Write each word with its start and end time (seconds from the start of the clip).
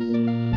The 0.00 0.54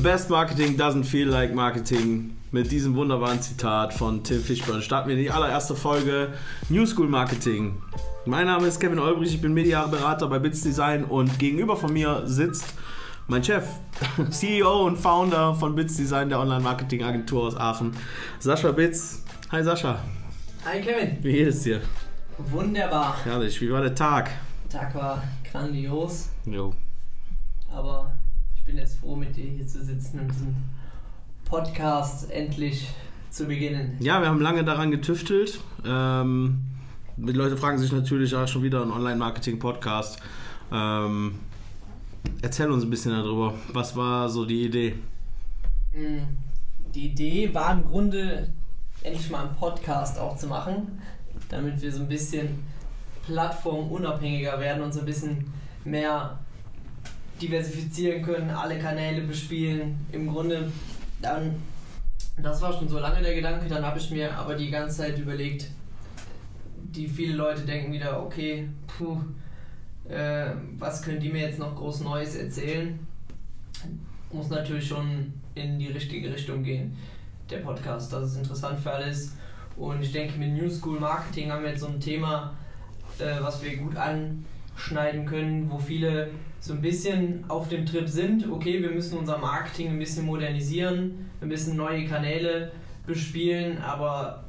best 0.00 0.28
marketing 0.28 0.76
doesn't 0.76 1.04
feel 1.04 1.28
like 1.28 1.54
marketing. 1.54 2.36
Mit 2.50 2.72
diesem 2.72 2.96
wunderbaren 2.96 3.40
Zitat 3.40 3.94
von 3.94 4.24
Tim 4.24 4.42
Fishburne 4.42 4.82
starten 4.82 5.08
wir 5.08 5.14
die 5.14 5.30
allererste 5.30 5.76
Folge 5.76 6.32
New 6.68 6.84
School 6.84 7.06
Marketing. 7.06 7.80
Mein 8.26 8.46
Name 8.46 8.66
ist 8.66 8.80
Kevin 8.80 8.98
Olbrich, 8.98 9.34
ich 9.34 9.40
bin 9.40 9.54
Mediaberater 9.54 10.26
bei 10.26 10.40
Bits 10.40 10.62
Design 10.62 11.04
und 11.04 11.38
gegenüber 11.38 11.76
von 11.76 11.92
mir 11.92 12.22
sitzt 12.24 12.74
mein 13.28 13.44
Chef, 13.44 13.68
CEO 14.30 14.84
und 14.84 14.96
Founder 14.96 15.54
von 15.54 15.76
Bits 15.76 15.96
Design, 15.96 16.28
der 16.28 16.40
Online-Marketing-Agentur 16.40 17.44
aus 17.44 17.56
Aachen, 17.56 17.96
Sascha 18.40 18.72
Bitz. 18.72 19.22
Hi 19.52 19.62
Sascha. 19.62 20.00
Hi 20.64 20.80
Kevin. 20.80 21.18
Wie 21.22 21.34
geht 21.34 21.46
es 21.46 21.62
dir? 21.62 21.82
Wunderbar. 22.36 23.16
Herrlich, 23.22 23.60
wie 23.60 23.70
war 23.70 23.80
der 23.80 23.94
Tag? 23.94 24.32
Der 24.72 24.80
Tag 24.80 24.94
war 24.96 25.22
grandios. 25.54 26.30
Jo. 26.46 26.74
Aber 27.70 28.12
ich 28.56 28.64
bin 28.64 28.76
jetzt 28.76 28.98
froh, 28.98 29.14
mit 29.14 29.36
dir 29.36 29.44
hier 29.44 29.66
zu 29.66 29.84
sitzen 29.84 30.18
und 30.18 30.28
diesen 30.28 30.56
Podcast 31.44 32.28
endlich 32.30 32.88
zu 33.30 33.46
beginnen. 33.46 33.96
Ja, 34.00 34.20
wir 34.20 34.28
haben 34.28 34.40
lange 34.40 34.64
daran 34.64 34.90
getüftelt. 34.90 35.60
Ähm, 35.86 36.60
die 37.16 37.32
Leute 37.32 37.56
fragen 37.56 37.78
sich 37.78 37.92
natürlich, 37.92 38.32
ja, 38.32 38.48
schon 38.48 38.64
wieder 38.64 38.82
ein 38.82 38.90
Online-Marketing-Podcast. 38.90 40.18
Ähm, 40.72 41.38
erzähl 42.42 42.68
uns 42.72 42.82
ein 42.82 42.90
bisschen 42.90 43.12
darüber. 43.12 43.54
Was 43.72 43.94
war 43.94 44.28
so 44.28 44.44
die 44.44 44.64
Idee? 44.64 44.96
Mm, 45.92 46.24
die 46.92 47.06
Idee 47.10 47.54
war 47.54 47.72
im 47.74 47.84
Grunde, 47.84 48.52
endlich 49.02 49.30
mal 49.30 49.46
einen 49.46 49.54
Podcast 49.54 50.18
auch 50.18 50.36
zu 50.36 50.48
machen, 50.48 51.00
damit 51.48 51.80
wir 51.80 51.92
so 51.92 52.00
ein 52.00 52.08
bisschen 52.08 52.73
plattformunabhängiger 53.26 54.58
werden 54.60 54.82
und 54.82 54.92
so 54.92 55.00
ein 55.00 55.06
bisschen 55.06 55.52
mehr 55.84 56.38
diversifizieren 57.40 58.22
können, 58.22 58.50
alle 58.50 58.78
Kanäle 58.78 59.22
bespielen. 59.22 60.06
Im 60.12 60.28
Grunde 60.28 60.70
dann, 61.20 61.54
das 62.36 62.62
war 62.62 62.72
schon 62.72 62.88
so 62.88 62.98
lange 62.98 63.22
der 63.22 63.34
Gedanke, 63.34 63.68
dann 63.68 63.84
habe 63.84 63.98
ich 63.98 64.10
mir 64.10 64.36
aber 64.36 64.54
die 64.54 64.70
ganze 64.70 64.98
Zeit 64.98 65.18
überlegt, 65.18 65.70
die 66.76 67.08
viele 67.08 67.34
Leute 67.34 67.62
denken 67.62 67.92
wieder, 67.92 68.22
okay, 68.22 68.68
puh, 68.86 69.18
äh, 70.08 70.50
was 70.78 71.02
können 71.02 71.20
die 71.20 71.30
mir 71.30 71.42
jetzt 71.42 71.58
noch 71.58 71.74
groß 71.74 72.00
Neues 72.00 72.36
erzählen? 72.36 72.98
Muss 74.32 74.48
natürlich 74.48 74.86
schon 74.86 75.32
in 75.54 75.78
die 75.78 75.88
richtige 75.88 76.32
Richtung 76.32 76.62
gehen, 76.62 76.96
der 77.50 77.58
Podcast, 77.58 78.12
dass 78.12 78.30
es 78.30 78.36
interessant 78.36 78.78
für 78.78 78.92
alle 78.92 79.06
ist. 79.06 79.36
Und 79.76 80.02
ich 80.02 80.12
denke, 80.12 80.38
mit 80.38 80.50
New 80.50 80.70
School 80.70 81.00
Marketing 81.00 81.50
haben 81.50 81.62
wir 81.62 81.70
jetzt 81.70 81.80
so 81.80 81.88
ein 81.88 82.00
Thema, 82.00 82.54
äh, 83.20 83.42
was 83.42 83.62
wir 83.62 83.76
gut 83.76 83.94
anschneiden 83.96 85.26
können, 85.26 85.70
wo 85.70 85.78
viele 85.78 86.30
so 86.60 86.72
ein 86.72 86.80
bisschen 86.80 87.44
auf 87.48 87.68
dem 87.68 87.84
Trip 87.84 88.08
sind, 88.08 88.50
okay, 88.50 88.80
wir 88.80 88.90
müssen 88.90 89.18
unser 89.18 89.38
Marketing 89.38 89.90
ein 89.90 89.98
bisschen 89.98 90.24
modernisieren, 90.24 91.30
wir 91.38 91.48
müssen 91.48 91.76
neue 91.76 92.06
Kanäle 92.06 92.72
bespielen, 93.06 93.78
aber 93.82 94.44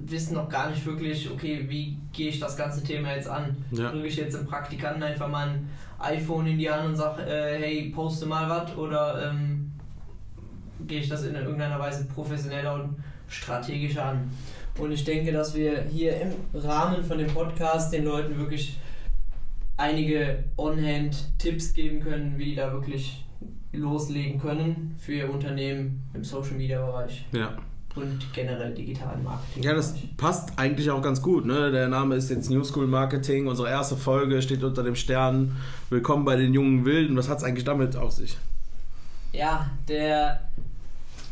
wissen 0.00 0.34
noch 0.34 0.48
gar 0.48 0.70
nicht 0.70 0.84
wirklich, 0.84 1.30
okay, 1.30 1.64
wie 1.68 1.96
gehe 2.12 2.28
ich 2.28 2.40
das 2.40 2.56
ganze 2.56 2.82
Thema 2.82 3.14
jetzt 3.14 3.28
an? 3.28 3.56
Ja. 3.70 3.90
Drücke 3.90 4.08
ich 4.08 4.16
jetzt 4.16 4.36
dem 4.36 4.46
Praktikanten 4.46 5.02
einfach 5.02 5.28
mal 5.28 5.48
ein 5.48 5.68
iPhone 6.00 6.46
in 6.46 6.58
die 6.58 6.68
Hand 6.68 6.88
und 6.88 6.96
sage, 6.96 7.22
äh, 7.22 7.58
hey, 7.58 7.92
poste 7.94 8.26
mal 8.26 8.48
was 8.48 8.76
oder 8.76 9.30
ähm, 9.30 9.70
gehe 10.86 11.00
ich 11.00 11.08
das 11.08 11.24
in 11.24 11.34
irgendeiner 11.34 11.78
Weise 11.78 12.06
professioneller 12.06 12.74
und 12.74 12.96
strategischer 13.28 14.06
an? 14.06 14.30
Und 14.78 14.90
ich 14.92 15.04
denke, 15.04 15.32
dass 15.32 15.54
wir 15.54 15.82
hier 15.84 16.18
im 16.20 16.30
Rahmen 16.54 17.04
von 17.04 17.18
dem 17.18 17.28
Podcast 17.28 17.92
den 17.92 18.04
Leuten 18.04 18.38
wirklich 18.38 18.78
einige 19.76 20.44
On-Hand-Tipps 20.56 21.74
geben 21.74 22.00
können, 22.00 22.38
wie 22.38 22.46
die 22.46 22.54
da 22.54 22.72
wirklich 22.72 23.24
loslegen 23.72 24.40
können 24.40 24.96
für 24.98 25.12
ihr 25.14 25.30
Unternehmen 25.32 26.02
im 26.14 26.24
Social-Media-Bereich 26.24 27.24
Ja. 27.32 27.56
und 27.94 28.32
generell 28.34 28.74
digitalen 28.74 29.22
Marketing. 29.24 29.62
Ja, 29.62 29.74
das 29.74 29.94
passt 30.16 30.50
eigentlich 30.58 30.90
auch 30.90 31.00
ganz 31.02 31.20
gut. 31.22 31.46
Ne? 31.46 31.70
Der 31.70 31.88
Name 31.88 32.14
ist 32.16 32.30
jetzt 32.30 32.50
New 32.50 32.64
School 32.64 32.86
Marketing. 32.86 33.46
Unsere 33.48 33.68
erste 33.70 33.96
Folge 33.96 34.40
steht 34.42 34.62
unter 34.62 34.82
dem 34.82 34.94
Stern. 34.94 35.56
Willkommen 35.90 36.24
bei 36.24 36.36
den 36.36 36.52
jungen 36.54 36.84
Wilden. 36.84 37.16
Was 37.16 37.28
hat 37.28 37.38
es 37.38 37.44
eigentlich 37.44 37.64
damit 37.64 37.96
auf 37.96 38.12
sich? 38.12 38.36
Ja, 39.32 39.70
der 39.88 40.40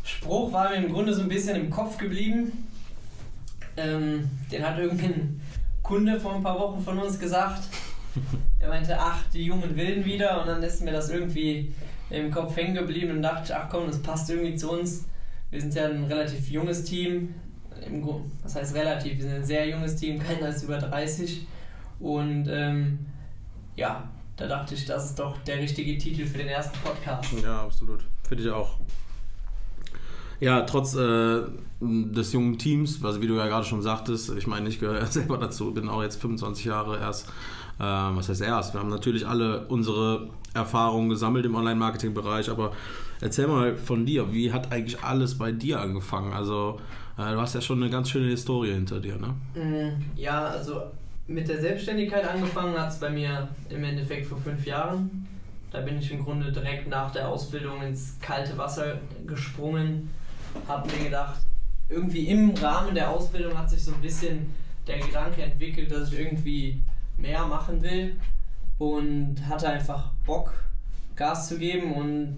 Spruch 0.03 0.51
war 0.51 0.71
mir 0.71 0.77
im 0.77 0.91
Grunde 0.91 1.13
so 1.13 1.21
ein 1.21 1.29
bisschen 1.29 1.55
im 1.55 1.69
Kopf 1.69 1.97
geblieben. 1.97 2.51
Ähm, 3.77 4.29
den 4.51 4.65
hat 4.65 4.77
irgendein 4.77 5.41
Kunde 5.81 6.19
vor 6.19 6.35
ein 6.35 6.43
paar 6.43 6.59
Wochen 6.59 6.81
von 6.81 6.97
uns 6.99 7.19
gesagt. 7.19 7.63
Er 8.59 8.69
meinte, 8.69 8.97
ach, 8.99 9.23
die 9.33 9.45
jungen 9.45 9.75
Wilden 9.75 10.05
wieder. 10.05 10.41
Und 10.41 10.47
dann 10.47 10.61
ist 10.63 10.81
mir 10.81 10.91
das 10.91 11.09
irgendwie 11.09 11.73
im 12.09 12.29
Kopf 12.29 12.55
hängen 12.55 12.75
geblieben 12.75 13.11
und 13.11 13.21
dachte, 13.21 13.57
ach 13.57 13.69
komm, 13.69 13.87
das 13.87 14.01
passt 14.01 14.29
irgendwie 14.29 14.55
zu 14.55 14.71
uns. 14.71 15.05
Wir 15.49 15.61
sind 15.61 15.73
ja 15.73 15.87
ein 15.87 16.03
relativ 16.05 16.49
junges 16.49 16.83
Team. 16.83 17.33
Im 17.85 18.05
was 18.43 18.55
heißt 18.55 18.75
relativ? 18.75 19.17
Wir 19.17 19.23
sind 19.23 19.33
ein 19.33 19.43
sehr 19.43 19.67
junges 19.67 19.95
Team, 19.95 20.19
keiner 20.19 20.49
ist 20.49 20.63
über 20.63 20.77
30. 20.77 21.47
Und 21.99 22.47
ähm, 22.49 22.99
ja, 23.75 24.09
da 24.37 24.47
dachte 24.47 24.75
ich, 24.75 24.85
das 24.85 25.05
ist 25.05 25.19
doch 25.19 25.37
der 25.39 25.57
richtige 25.57 25.97
Titel 25.97 26.25
für 26.25 26.37
den 26.37 26.47
ersten 26.47 26.77
Podcast. 26.79 27.31
Ja, 27.43 27.63
absolut. 27.63 28.03
Finde 28.27 28.43
ich 28.43 28.49
auch. 28.49 28.77
Ja, 30.39 30.61
trotz 30.61 30.95
äh, 30.95 31.41
des 31.81 32.31
jungen 32.33 32.57
Teams, 32.57 33.01
was 33.01 33.21
wie 33.21 33.27
du 33.27 33.35
ja 33.35 33.47
gerade 33.47 33.65
schon 33.65 33.81
sagtest, 33.81 34.31
ich 34.37 34.47
meine, 34.47 34.69
ich 34.69 34.79
gehöre 34.79 35.05
selber 35.07 35.37
dazu, 35.37 35.73
bin 35.73 35.89
auch 35.89 36.01
jetzt 36.03 36.21
25 36.21 36.65
Jahre 36.65 36.99
erst. 36.99 37.27
Äh, 37.79 37.83
was 37.83 38.29
heißt 38.29 38.41
erst? 38.41 38.73
Wir 38.73 38.79
haben 38.79 38.89
natürlich 38.89 39.27
alle 39.27 39.65
unsere 39.67 40.29
Erfahrungen 40.53 41.09
gesammelt 41.09 41.45
im 41.45 41.55
Online-Marketing-Bereich, 41.55 42.49
aber 42.49 42.73
erzähl 43.21 43.47
mal 43.47 43.75
von 43.77 44.05
dir, 44.05 44.31
wie 44.31 44.53
hat 44.53 44.71
eigentlich 44.71 45.01
alles 45.03 45.37
bei 45.37 45.51
dir 45.51 45.79
angefangen? 45.79 46.33
Also, 46.33 46.79
äh, 47.17 47.31
du 47.31 47.41
hast 47.41 47.55
ja 47.55 47.61
schon 47.61 47.81
eine 47.81 47.91
ganz 47.91 48.09
schöne 48.09 48.27
Historie 48.27 48.73
hinter 48.73 48.99
dir, 48.99 49.17
ne? 49.17 49.33
Mm, 49.55 50.03
Ja, 50.15 50.45
also 50.45 50.81
mit 51.27 51.47
der 51.47 51.61
Selbstständigkeit 51.61 52.27
angefangen 52.27 52.77
hat 52.77 52.89
es 52.91 52.99
bei 52.99 53.09
mir 53.09 53.47
im 53.69 53.83
Endeffekt 53.83 54.27
vor 54.27 54.37
fünf 54.37 54.65
Jahren. 54.65 55.27
Da 55.71 55.79
bin 55.79 55.97
ich 55.97 56.11
im 56.11 56.23
Grunde 56.23 56.51
direkt 56.51 56.89
nach 56.89 57.11
der 57.11 57.29
Ausbildung 57.29 57.81
ins 57.81 58.17
kalte 58.21 58.57
Wasser 58.57 58.99
gesprungen, 59.25 60.09
habe 60.67 60.89
mir 60.91 61.05
gedacht, 61.05 61.39
irgendwie 61.91 62.27
im 62.27 62.51
Rahmen 62.51 62.95
der 62.95 63.09
Ausbildung 63.09 63.57
hat 63.57 63.69
sich 63.69 63.83
so 63.83 63.93
ein 63.93 64.01
bisschen 64.01 64.53
der 64.87 64.99
Gedanke 64.99 65.43
entwickelt, 65.43 65.91
dass 65.91 66.11
ich 66.11 66.19
irgendwie 66.19 66.81
mehr 67.17 67.45
machen 67.45 67.83
will 67.83 68.15
und 68.77 69.35
hatte 69.47 69.69
einfach 69.69 70.11
Bock, 70.25 70.53
Gas 71.15 71.49
zu 71.49 71.59
geben 71.59 71.93
und 71.93 72.37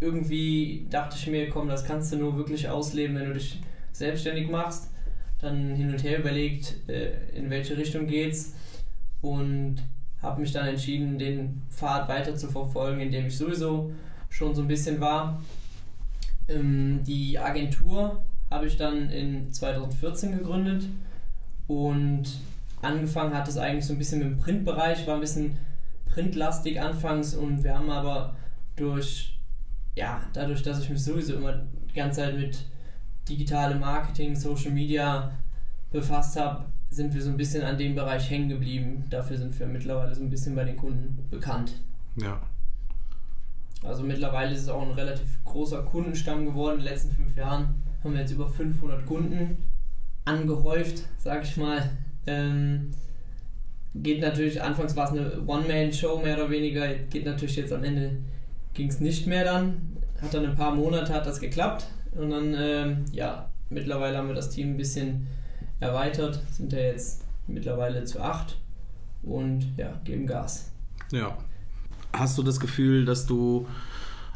irgendwie 0.00 0.86
dachte 0.90 1.16
ich 1.16 1.26
mir, 1.26 1.48
komm, 1.48 1.68
das 1.68 1.84
kannst 1.84 2.12
du 2.12 2.16
nur 2.16 2.36
wirklich 2.36 2.68
ausleben, 2.68 3.16
wenn 3.16 3.26
du 3.26 3.34
dich 3.34 3.60
selbstständig 3.92 4.50
machst. 4.50 4.90
Dann 5.40 5.74
hin 5.74 5.90
und 5.90 6.02
her 6.02 6.18
überlegt, 6.18 6.76
äh, 6.88 7.12
in 7.34 7.48
welche 7.48 7.76
Richtung 7.76 8.06
geht's 8.06 8.54
und 9.22 9.76
habe 10.20 10.42
mich 10.42 10.52
dann 10.52 10.66
entschieden, 10.66 11.18
den 11.18 11.62
Pfad 11.70 12.08
weiter 12.08 12.36
zu 12.36 12.48
verfolgen, 12.48 13.00
in 13.00 13.10
dem 13.10 13.26
ich 13.28 13.38
sowieso 13.38 13.92
schon 14.28 14.54
so 14.54 14.62
ein 14.62 14.68
bisschen 14.68 15.00
war. 15.00 15.40
Ähm, 16.48 17.00
die 17.06 17.38
Agentur 17.38 18.22
habe 18.50 18.66
ich 18.66 18.76
dann 18.76 19.10
in 19.10 19.52
2014 19.52 20.38
gegründet 20.38 20.84
und 21.66 22.24
angefangen 22.82 23.34
hat 23.34 23.48
es 23.48 23.56
eigentlich 23.56 23.86
so 23.86 23.92
ein 23.92 23.98
bisschen 23.98 24.18
mit 24.18 24.28
dem 24.28 24.38
Printbereich, 24.38 25.06
war 25.06 25.14
ein 25.14 25.20
bisschen 25.20 25.56
printlastig 26.06 26.80
anfangs 26.80 27.34
und 27.34 27.62
wir 27.62 27.78
haben 27.78 27.90
aber 27.90 28.36
durch, 28.76 29.38
ja, 29.94 30.20
dadurch, 30.32 30.62
dass 30.62 30.80
ich 30.80 30.90
mich 30.90 31.02
sowieso 31.02 31.34
immer 31.34 31.62
die 31.88 31.94
ganze 31.94 32.22
Zeit 32.22 32.36
mit 32.36 32.64
digitalem 33.28 33.80
Marketing, 33.80 34.34
Social 34.34 34.72
Media 34.72 35.30
befasst 35.92 36.38
habe, 36.38 36.64
sind 36.90 37.14
wir 37.14 37.22
so 37.22 37.30
ein 37.30 37.36
bisschen 37.36 37.62
an 37.62 37.78
dem 37.78 37.94
Bereich 37.94 38.28
hängen 38.28 38.48
geblieben. 38.48 39.04
Dafür 39.10 39.36
sind 39.36 39.56
wir 39.58 39.66
mittlerweile 39.66 40.14
so 40.14 40.22
ein 40.22 40.30
bisschen 40.30 40.56
bei 40.56 40.64
den 40.64 40.76
Kunden 40.76 41.28
bekannt. 41.30 41.74
Ja. 42.16 42.40
Also 43.82 44.02
mittlerweile 44.02 44.52
ist 44.52 44.62
es 44.62 44.68
auch 44.68 44.82
ein 44.82 44.90
relativ 44.90 45.42
großer 45.44 45.82
Kundenstamm 45.82 46.44
geworden. 46.44 46.78
In 46.78 46.84
den 46.84 46.92
letzten 46.92 47.12
fünf 47.12 47.36
Jahren 47.36 47.82
haben 48.02 48.14
wir 48.14 48.20
jetzt 48.20 48.32
über 48.32 48.48
500 48.48 49.04
Kunden 49.06 49.58
angehäuft, 50.24 51.04
sag 51.18 51.44
ich 51.44 51.56
mal. 51.56 51.90
Ähm, 52.26 52.90
geht 53.94 54.20
natürlich, 54.20 54.62
anfangs 54.62 54.96
war 54.96 55.06
es 55.06 55.18
eine 55.18 55.42
One-Man-Show 55.46 56.20
mehr 56.22 56.36
oder 56.36 56.50
weniger, 56.50 56.88
geht 56.94 57.24
natürlich 57.24 57.56
jetzt 57.56 57.72
am 57.72 57.84
Ende, 57.84 58.18
ging 58.74 58.88
es 58.88 59.00
nicht 59.00 59.26
mehr 59.26 59.44
dann. 59.44 59.96
Hat 60.20 60.34
dann 60.34 60.44
ein 60.44 60.54
paar 60.54 60.74
Monate 60.74 61.14
hat 61.14 61.26
das 61.26 61.40
geklappt 61.40 61.86
und 62.12 62.30
dann, 62.30 62.54
ähm, 62.58 63.04
ja, 63.12 63.50
mittlerweile 63.70 64.18
haben 64.18 64.28
wir 64.28 64.34
das 64.34 64.50
Team 64.50 64.72
ein 64.72 64.76
bisschen 64.76 65.26
erweitert, 65.80 66.40
sind 66.50 66.72
ja 66.72 66.80
jetzt 66.80 67.24
mittlerweile 67.46 68.04
zu 68.04 68.20
acht 68.20 68.58
und 69.22 69.66
ja, 69.76 69.98
geben 70.04 70.26
Gas. 70.26 70.72
Ja. 71.10 71.36
Hast 72.12 72.36
du 72.38 72.42
das 72.42 72.60
Gefühl, 72.60 73.04
dass 73.04 73.26
du 73.26 73.66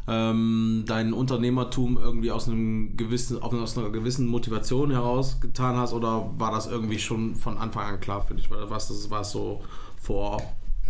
ähm, 0.07 0.83
dein 0.85 1.13
Unternehmertum 1.13 1.97
irgendwie 1.97 2.31
aus 2.31 2.47
einem 2.47 2.95
gewissen, 2.95 3.41
aus 3.41 3.77
einer 3.77 3.89
gewissen 3.89 4.27
Motivation 4.27 4.91
heraus 4.91 5.39
getan 5.41 5.77
hast 5.77 5.93
oder 5.93 6.29
war 6.37 6.51
das 6.51 6.67
irgendwie 6.67 6.99
schon 6.99 7.35
von 7.35 7.57
Anfang 7.57 7.87
an 7.87 7.99
klar 7.99 8.21
für 8.21 8.35
dich? 8.35 8.51
Oder 8.51 8.69
was 8.69 8.87
das 8.89 9.09
war 9.09 9.23
so 9.23 9.63
vor 9.97 10.41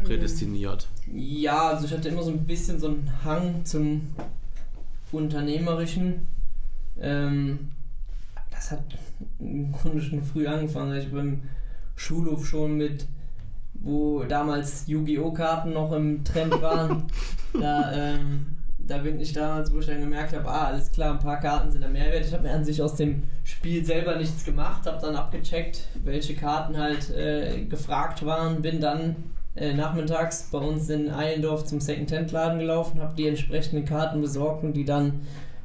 prädestiniert? 0.04 0.88
Ja, 1.14 1.70
also 1.70 1.86
ich 1.86 1.94
hatte 1.94 2.10
immer 2.10 2.24
so 2.24 2.32
ein 2.32 2.46
bisschen 2.46 2.80
so 2.80 2.88
einen 2.88 3.10
Hang 3.24 3.64
zum 3.64 4.02
Unternehmerischen. 5.12 6.28
Ähm, 7.00 7.70
das 8.52 8.72
hat 8.72 8.84
im 9.40 9.72
Grunde 9.72 10.02
schon 10.02 10.24
früh 10.24 10.48
angefangen. 10.48 10.98
Ich 10.98 11.12
beim 11.12 11.44
Schulhof 11.96 12.46
schon 12.46 12.78
mit, 12.78 13.08
wo 13.76 14.24
damals 14.24 14.88
Yu-Gi-Oh! 14.88 15.32
Karten 15.32 15.74
noch 15.74 15.94
im 15.94 16.24
Trend 16.26 16.62
waren. 16.62 17.06
da, 17.54 17.94
ähm, 17.94 18.55
da 18.88 19.00
bin 19.00 19.20
ich 19.20 19.34
damals, 19.34 19.74
wo 19.74 19.80
ich 19.80 19.86
dann 19.86 20.00
gemerkt 20.00 20.36
habe, 20.36 20.48
ah, 20.48 20.66
alles 20.66 20.92
klar, 20.92 21.14
ein 21.14 21.20
paar 21.20 21.40
Karten 21.40 21.72
sind 21.72 21.82
der 21.82 21.90
Mehrwert. 21.90 22.26
Ich 22.26 22.34
habe 22.34 22.44
mir 22.44 22.54
an 22.54 22.64
sich 22.64 22.82
aus 22.82 22.96
dem 22.96 23.24
Spiel 23.44 23.84
selber 23.84 24.16
nichts 24.16 24.46
gemacht, 24.46 24.86
habe 24.86 25.00
dann 25.02 25.16
abgecheckt, 25.16 25.88
welche 26.04 26.36
Karten 26.36 26.78
halt 26.78 27.10
äh, 27.10 27.66
gefragt 27.66 28.26
waren, 28.26 28.62
bin 28.62 28.80
dann 28.80 29.16
äh, 29.56 29.74
nachmittags 29.74 30.50
bei 30.52 30.60
uns 30.60 30.90
in 30.90 31.10
Eilendorf 31.10 31.66
zum 31.66 31.80
Second-Hand-Laden 31.80 32.60
gelaufen, 32.60 33.02
habe 33.02 33.16
die 33.16 33.28
entsprechenden 33.28 33.86
Karten 33.86 34.22
besorgt 34.22 34.64
und 34.64 34.74
die 34.74 34.86
dann 34.86 35.22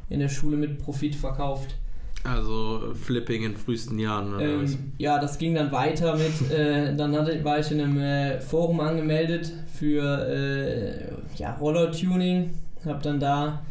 in 0.08 0.20
der 0.20 0.28
Schule 0.28 0.56
mit 0.56 0.78
Profit 0.78 1.14
verkauft. 1.14 1.76
Also 2.22 2.92
Flipping 2.94 3.44
in 3.44 3.56
frühesten 3.56 3.98
Jahren. 3.98 4.34
Oder 4.34 4.44
ähm, 4.44 4.62
was? 4.62 4.76
Ja, 4.98 5.18
das 5.18 5.38
ging 5.38 5.54
dann 5.54 5.72
weiter 5.72 6.16
mit, 6.16 6.50
äh, 6.50 6.94
dann 6.94 7.16
hatte, 7.16 7.42
war 7.44 7.58
ich 7.58 7.70
in 7.70 7.80
einem 7.80 7.98
äh, 7.98 8.40
Forum 8.40 8.80
angemeldet 8.80 9.52
für 9.72 10.28
äh, 10.28 11.12
ja, 11.36 11.54
Roller-Tuning, 11.56 12.50
habe 12.86 13.02
dann 13.02 13.20
da 13.20 13.62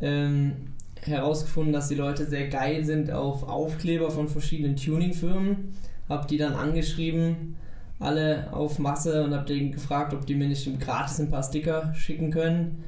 ähm, 0.00 0.74
herausgefunden, 1.02 1.72
dass 1.72 1.88
die 1.88 1.94
Leute 1.94 2.26
sehr 2.26 2.48
geil 2.48 2.84
sind 2.84 3.10
auf 3.10 3.42
Aufkleber 3.48 4.10
von 4.10 4.28
verschiedenen 4.28 4.76
Tuning-Firmen, 4.76 5.74
habe 6.08 6.26
die 6.26 6.38
dann 6.38 6.54
angeschrieben, 6.54 7.56
alle 7.98 8.52
auf 8.52 8.78
Masse 8.78 9.24
und 9.24 9.34
habe 9.34 9.46
denen 9.46 9.72
gefragt, 9.72 10.14
ob 10.14 10.26
die 10.26 10.34
mir 10.34 10.48
nicht 10.48 10.80
gratis 10.80 11.20
ein 11.20 11.30
paar 11.30 11.42
Sticker 11.42 11.92
schicken 11.94 12.30
können. 12.30 12.84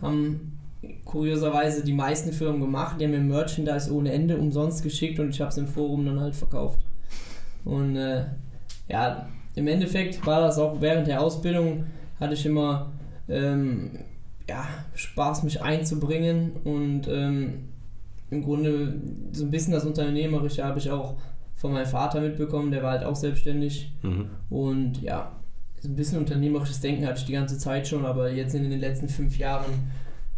Haben 0.00 0.58
kurioserweise 1.04 1.84
die 1.84 1.92
meisten 1.92 2.32
Firmen 2.32 2.60
gemacht. 2.60 3.00
Die 3.00 3.04
haben 3.04 3.12
mir 3.12 3.20
Merchandise 3.20 3.92
ohne 3.92 4.12
Ende 4.12 4.36
umsonst 4.36 4.82
geschickt 4.82 5.18
und 5.18 5.30
ich 5.30 5.40
habe 5.40 5.50
es 5.50 5.58
im 5.58 5.66
Forum 5.66 6.06
dann 6.06 6.20
halt 6.20 6.34
verkauft. 6.34 6.80
Und 7.64 7.96
äh, 7.96 8.24
ja, 8.88 9.28
im 9.54 9.66
Endeffekt 9.66 10.24
war 10.26 10.40
das 10.40 10.58
auch 10.58 10.80
während 10.80 11.06
der 11.06 11.20
Ausbildung, 11.20 11.86
hatte 12.20 12.34
ich 12.34 12.46
immer 12.46 12.92
ähm, 13.28 13.90
ja, 14.48 14.66
Spaß, 14.94 15.42
mich 15.42 15.62
einzubringen 15.62 16.52
und 16.64 17.08
ähm, 17.08 17.68
im 18.30 18.42
Grunde 18.42 19.00
so 19.32 19.44
ein 19.44 19.50
bisschen 19.50 19.72
das 19.72 19.84
Unternehmerische 19.84 20.64
habe 20.64 20.78
ich 20.78 20.90
auch 20.90 21.16
von 21.54 21.72
meinem 21.72 21.86
Vater 21.86 22.20
mitbekommen, 22.20 22.70
der 22.70 22.82
war 22.82 22.92
halt 22.92 23.04
auch 23.04 23.16
selbstständig 23.16 23.92
Mhm. 24.02 24.26
und 24.50 25.00
ja, 25.02 25.32
so 25.80 25.88
ein 25.88 25.96
bisschen 25.96 26.18
unternehmerisches 26.18 26.80
Denken 26.80 27.06
hatte 27.06 27.20
ich 27.20 27.26
die 27.26 27.32
ganze 27.32 27.58
Zeit 27.58 27.86
schon, 27.88 28.04
aber 28.04 28.30
jetzt 28.30 28.54
in 28.54 28.68
den 28.68 28.80
letzten 28.80 29.08
fünf 29.08 29.38
Jahren, 29.38 29.90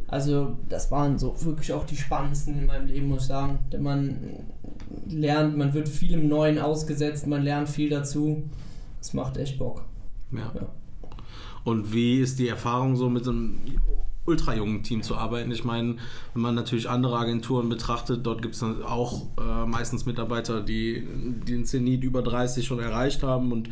also 0.06 0.56
das 0.68 0.90
waren 0.90 1.18
so 1.18 1.34
wirklich 1.44 1.72
auch 1.72 1.84
die 1.84 1.96
spannendsten 1.96 2.58
in 2.58 2.66
meinem 2.66 2.86
Leben, 2.86 3.08
muss 3.08 3.22
ich 3.22 3.28
sagen. 3.28 3.58
Denn 3.72 3.82
man 3.82 4.18
lernt, 5.06 5.56
man 5.56 5.74
wird 5.74 5.88
vielem 5.88 6.28
Neuen 6.28 6.58
ausgesetzt, 6.58 7.26
man 7.26 7.42
lernt 7.42 7.68
viel 7.68 7.90
dazu. 7.90 8.42
Es 9.00 9.12
macht 9.12 9.36
echt 9.36 9.58
Bock. 9.58 9.84
Ja. 10.32 10.50
Ja. 10.54 10.68
Und 11.68 11.92
wie 11.92 12.16
ist 12.16 12.38
die 12.38 12.48
Erfahrung 12.48 12.96
so 12.96 13.10
mit 13.10 13.24
so 13.24 13.30
einem 13.30 13.58
ultra 14.24 14.54
jungen 14.54 14.82
Team 14.82 15.02
zu 15.02 15.16
arbeiten? 15.16 15.50
Ich 15.50 15.64
meine, 15.64 15.96
wenn 16.32 16.40
man 16.40 16.54
natürlich 16.54 16.88
andere 16.88 17.18
Agenturen 17.18 17.68
betrachtet, 17.68 18.24
dort 18.24 18.40
gibt 18.40 18.54
es 18.54 18.62
auch 18.62 19.26
äh, 19.38 19.66
meistens 19.66 20.06
Mitarbeiter, 20.06 20.62
die 20.62 21.06
den 21.46 21.66
Zenit 21.66 22.04
über 22.04 22.22
30 22.22 22.66
schon 22.66 22.78
erreicht 22.78 23.22
haben 23.22 23.52
und 23.52 23.68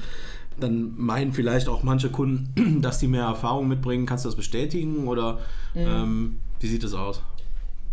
dann 0.60 0.92
meinen 0.98 1.32
vielleicht 1.32 1.68
auch 1.68 1.82
manche 1.84 2.10
Kunden, 2.10 2.80
dass 2.82 2.98
die 2.98 3.08
mehr 3.08 3.24
Erfahrung 3.24 3.66
mitbringen. 3.66 4.04
Kannst 4.04 4.26
du 4.26 4.28
das 4.28 4.36
bestätigen 4.36 5.08
oder 5.08 5.38
ähm, 5.74 6.36
wie 6.60 6.66
sieht 6.66 6.84
das 6.84 6.92
aus? 6.92 7.22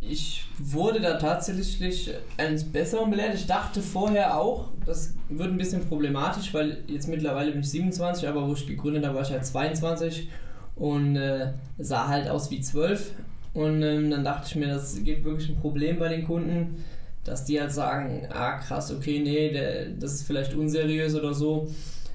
Ich 0.10 0.46
wurde 0.60 1.00
da 1.00 1.18
tatsächlich 1.18 2.12
eines 2.38 2.64
Besseren 2.64 3.10
belehrt. 3.10 3.36
Ich 3.36 3.48
dachte 3.48 3.82
vorher 3.82 4.38
auch, 4.38 4.70
das 4.86 5.16
wird 5.30 5.50
ein 5.50 5.58
bisschen 5.58 5.88
problematisch, 5.88 6.54
weil 6.54 6.84
jetzt 6.88 7.08
mittlerweile 7.08 7.52
bin 7.52 7.62
ich 7.62 7.70
27, 7.70 8.28
aber 8.28 8.48
wo 8.48 8.54
ich 8.54 8.68
gegründet 8.68 9.06
habe, 9.06 9.16
war 9.16 9.24
ich 9.24 9.32
halt 9.32 9.46
22 9.46 10.28
und 10.76 11.16
äh, 11.16 11.54
sah 11.78 12.08
halt 12.08 12.28
aus 12.28 12.52
wie 12.52 12.60
12. 12.62 13.14
Und 13.54 13.84
ähm, 13.84 14.10
dann 14.10 14.24
dachte 14.24 14.48
ich 14.48 14.56
mir, 14.56 14.68
das 14.68 15.02
gibt 15.04 15.24
wirklich 15.26 15.50
ein 15.50 15.58
Problem 15.58 16.00
bei 16.00 16.10
den 16.10 16.26
Kunden, 16.26 16.84
dass 17.24 17.46
die 17.46 17.60
halt 17.60 17.72
sagen, 17.72 18.28
ah 18.30 18.58
krass, 18.58 18.92
okay, 18.92 19.20
nee, 19.20 19.52
der, 19.52 19.90
das 19.90 20.14
ist 20.14 20.24
vielleicht 20.28 20.56
unseriös 20.56 21.16
oder 21.16 21.34
so. 21.34 21.70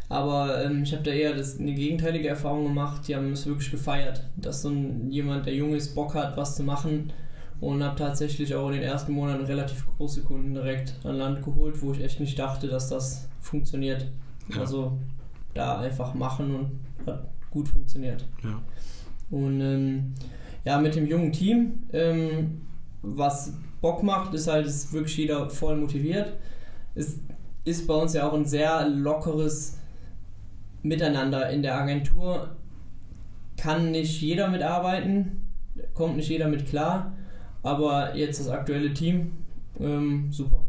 Aber 0.08 0.64
ähm, 0.64 0.82
ich 0.82 0.92
habe 0.92 1.02
da 1.02 1.10
eher 1.10 1.34
das, 1.34 1.58
eine 1.58 1.74
gegenteilige 1.74 2.28
Erfahrung 2.28 2.64
gemacht. 2.64 3.06
Die 3.06 3.14
haben 3.14 3.32
es 3.32 3.46
wirklich 3.46 3.70
gefeiert, 3.70 4.22
dass 4.36 4.62
so 4.62 4.70
ein, 4.70 5.10
jemand, 5.10 5.46
der 5.46 5.54
jung 5.54 5.74
ist, 5.74 5.94
Bock 5.94 6.14
hat, 6.14 6.36
was 6.36 6.56
zu 6.56 6.62
machen. 6.62 7.12
Und 7.60 7.82
habe 7.82 7.96
tatsächlich 7.96 8.54
auch 8.54 8.68
in 8.68 8.74
den 8.74 8.82
ersten 8.82 9.12
Monaten 9.12 9.44
relativ 9.44 9.84
große 9.96 10.22
Kunden 10.22 10.54
direkt 10.54 10.94
an 11.04 11.16
Land 11.16 11.44
geholt, 11.44 11.82
wo 11.82 11.92
ich 11.92 12.02
echt 12.02 12.20
nicht 12.20 12.38
dachte, 12.38 12.68
dass 12.68 12.88
das 12.88 13.28
funktioniert. 13.40 14.10
Ja. 14.48 14.60
Also 14.60 14.98
da 15.54 15.80
einfach 15.80 16.14
machen 16.14 16.54
und 16.54 17.06
hat 17.06 17.26
gut 17.50 17.68
funktioniert. 17.68 18.24
Ja. 18.44 18.62
Und 19.30 19.60
ähm, 19.60 20.14
ja, 20.64 20.78
mit 20.78 20.94
dem 20.94 21.06
jungen 21.06 21.32
Team, 21.32 21.80
ähm, 21.92 22.62
was 23.02 23.54
Bock 23.80 24.02
macht, 24.02 24.34
ist 24.34 24.48
halt, 24.48 24.66
ist 24.66 24.92
wirklich 24.92 25.16
jeder 25.16 25.48
voll 25.50 25.76
motiviert. 25.76 26.32
Es 26.94 27.18
ist 27.64 27.86
bei 27.86 27.94
uns 27.94 28.14
ja 28.14 28.28
auch 28.28 28.34
ein 28.34 28.44
sehr 28.44 28.88
lockeres 28.88 29.78
Miteinander 30.82 31.50
in 31.50 31.62
der 31.62 31.76
Agentur. 31.76 32.56
Kann 33.56 33.90
nicht 33.90 34.20
jeder 34.20 34.48
mitarbeiten, 34.48 35.48
kommt 35.94 36.16
nicht 36.16 36.28
jeder 36.28 36.48
mit 36.48 36.66
klar, 36.66 37.12
aber 37.62 38.14
jetzt 38.14 38.40
das 38.40 38.48
aktuelle 38.48 38.92
Team, 38.92 39.32
ähm, 39.80 40.28
super. 40.30 40.64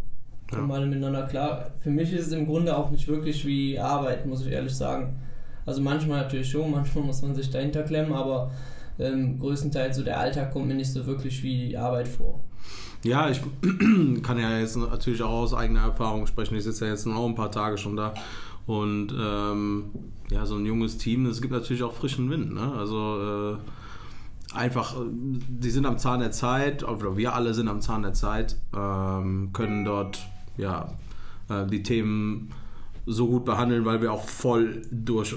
Ja. 0.51 0.67
alle 0.67 0.87
miteinander 0.87 1.27
klar. 1.27 1.71
Für 1.79 1.91
mich 1.91 2.11
ist 2.11 2.27
es 2.27 2.33
im 2.33 2.47
Grunde 2.47 2.75
auch 2.75 2.89
nicht 2.89 3.07
wirklich 3.07 3.45
wie 3.45 3.77
Arbeit, 3.77 4.25
muss 4.25 4.45
ich 4.45 4.51
ehrlich 4.51 4.75
sagen. 4.75 5.19
Also 5.65 5.81
manchmal 5.81 6.21
natürlich 6.21 6.49
schon, 6.49 6.71
manchmal 6.71 7.03
muss 7.03 7.21
man 7.21 7.35
sich 7.35 7.51
dahinter 7.51 7.83
klemmen, 7.83 8.13
aber 8.13 8.51
ähm, 8.97 9.39
größtenteils 9.39 9.95
so 9.97 10.03
der 10.03 10.19
Alltag 10.19 10.51
kommt 10.51 10.67
mir 10.67 10.73
nicht 10.73 10.91
so 10.91 11.05
wirklich 11.05 11.43
wie 11.43 11.77
Arbeit 11.77 12.07
vor. 12.07 12.43
Ja, 13.03 13.29
ich 13.29 13.41
kann 14.23 14.39
ja 14.39 14.59
jetzt 14.59 14.75
natürlich 14.75 15.21
auch 15.21 15.29
aus 15.29 15.53
eigener 15.53 15.81
Erfahrung 15.81 16.27
sprechen. 16.27 16.55
Ich 16.55 16.63
sitze 16.63 16.85
ja 16.85 16.91
jetzt 16.91 17.07
auch 17.07 17.25
ein 17.25 17.35
paar 17.35 17.51
Tage 17.51 17.77
schon 17.77 17.95
da. 17.95 18.13
Und 18.65 19.13
ähm, 19.17 19.85
ja, 20.29 20.45
so 20.45 20.55
ein 20.55 20.65
junges 20.65 20.97
Team, 20.97 21.25
es 21.25 21.41
gibt 21.41 21.53
natürlich 21.53 21.81
auch 21.81 21.93
frischen 21.93 22.29
Wind. 22.29 22.53
Ne? 22.53 22.73
Also 22.73 23.53
äh, 23.53 23.57
einfach, 24.53 24.95
äh, 24.95 25.05
die 25.09 25.69
sind 25.69 25.85
am 25.85 25.97
Zahn 25.97 26.19
der 26.19 26.31
Zeit, 26.31 26.83
oder 26.83 27.17
wir 27.17 27.33
alle 27.33 27.53
sind 27.53 27.67
am 27.67 27.81
Zahn 27.81 28.03
der 28.03 28.13
Zeit, 28.13 28.57
ähm, 28.75 29.51
können 29.53 29.85
dort 29.85 30.19
ja 30.57 30.93
äh, 31.49 31.65
die 31.65 31.83
Themen 31.83 32.49
so 33.05 33.27
gut 33.27 33.45
behandeln, 33.45 33.85
weil 33.85 34.01
wir 34.01 34.13
auch 34.13 34.27
voll 34.27 34.83
durch, 34.91 35.35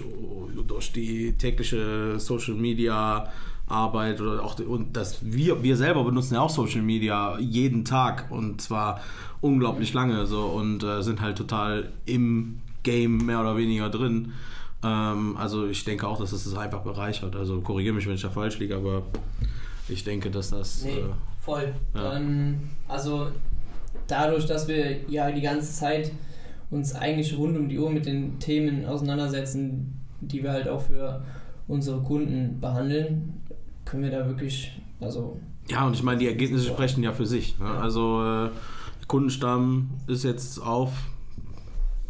durch 0.66 0.92
die 0.92 1.33
tägliche 1.33 2.19
Social 2.19 2.54
Media 2.54 3.31
Arbeit 3.69 4.21
oder 4.21 4.45
auch 4.45 4.59
und 4.59 4.97
das 4.97 5.21
wir 5.23 5.62
wir 5.62 5.76
selber 5.76 6.04
benutzen 6.04 6.35
ja 6.35 6.40
auch 6.40 6.50
Social 6.50 6.83
Media 6.83 7.38
jeden 7.38 7.85
Tag 7.85 8.26
und 8.31 8.61
zwar 8.61 9.00
unglaublich 9.40 9.95
lange 9.95 10.26
so 10.26 10.47
und 10.47 10.83
äh, 10.83 11.02
sind 11.02 11.21
halt 11.21 11.38
total 11.38 11.90
im 12.04 12.61
Game 12.83 13.25
mehr 13.25 13.40
oder 13.40 13.57
weniger 13.57 13.88
drin. 13.88 14.33
Ähm, 14.82 15.36
also 15.36 15.66
ich 15.66 15.84
denke 15.84 16.06
auch, 16.08 16.18
dass 16.18 16.32
es 16.32 16.44
das 16.44 16.54
einfach 16.56 16.80
bereichert. 16.82 17.36
Also 17.36 17.60
korrigiere 17.60 17.94
mich, 17.94 18.06
wenn 18.06 18.14
ich 18.14 18.22
da 18.22 18.30
falsch 18.30 18.58
liege, 18.58 18.76
aber 18.76 19.02
ich 19.88 20.04
denke, 20.04 20.30
dass 20.30 20.50
das 20.50 20.84
Nee, 20.84 20.98
äh, 20.98 21.04
voll. 21.40 21.72
ja. 21.94 22.16
Ähm, 22.16 22.60
also 22.88 23.28
dadurch, 24.06 24.46
dass 24.46 24.66
wir 24.68 25.08
ja 25.08 25.30
die 25.30 25.40
ganze 25.42 25.72
Zeit 25.72 26.12
uns 26.70 26.94
eigentlich 26.94 27.36
rund 27.36 27.56
um 27.56 27.68
die 27.68 27.78
Uhr 27.78 27.90
mit 27.90 28.06
den 28.06 28.38
Themen 28.38 28.86
auseinandersetzen, 28.86 30.00
die 30.20 30.42
wir 30.42 30.52
halt 30.52 30.68
auch 30.68 30.80
für 30.82 31.22
unsere 31.68 32.00
Kunden 32.02 32.58
behandeln, 32.60 33.40
können 33.84 34.02
wir 34.04 34.10
da 34.10 34.26
wirklich, 34.26 34.80
also 35.00 35.38
Ja, 35.68 35.86
und 35.86 35.94
ich 35.94 36.02
meine, 36.02 36.18
die 36.18 36.26
Ergebnisse 36.26 36.66
sprechen 36.66 37.02
ja 37.02 37.12
für 37.12 37.26
sich. 37.26 37.58
Ne? 37.58 37.66
Also 37.66 38.22
äh, 38.24 38.48
Kundenstamm 39.06 39.90
ist 40.06 40.24
jetzt 40.24 40.58
auf 40.60 40.90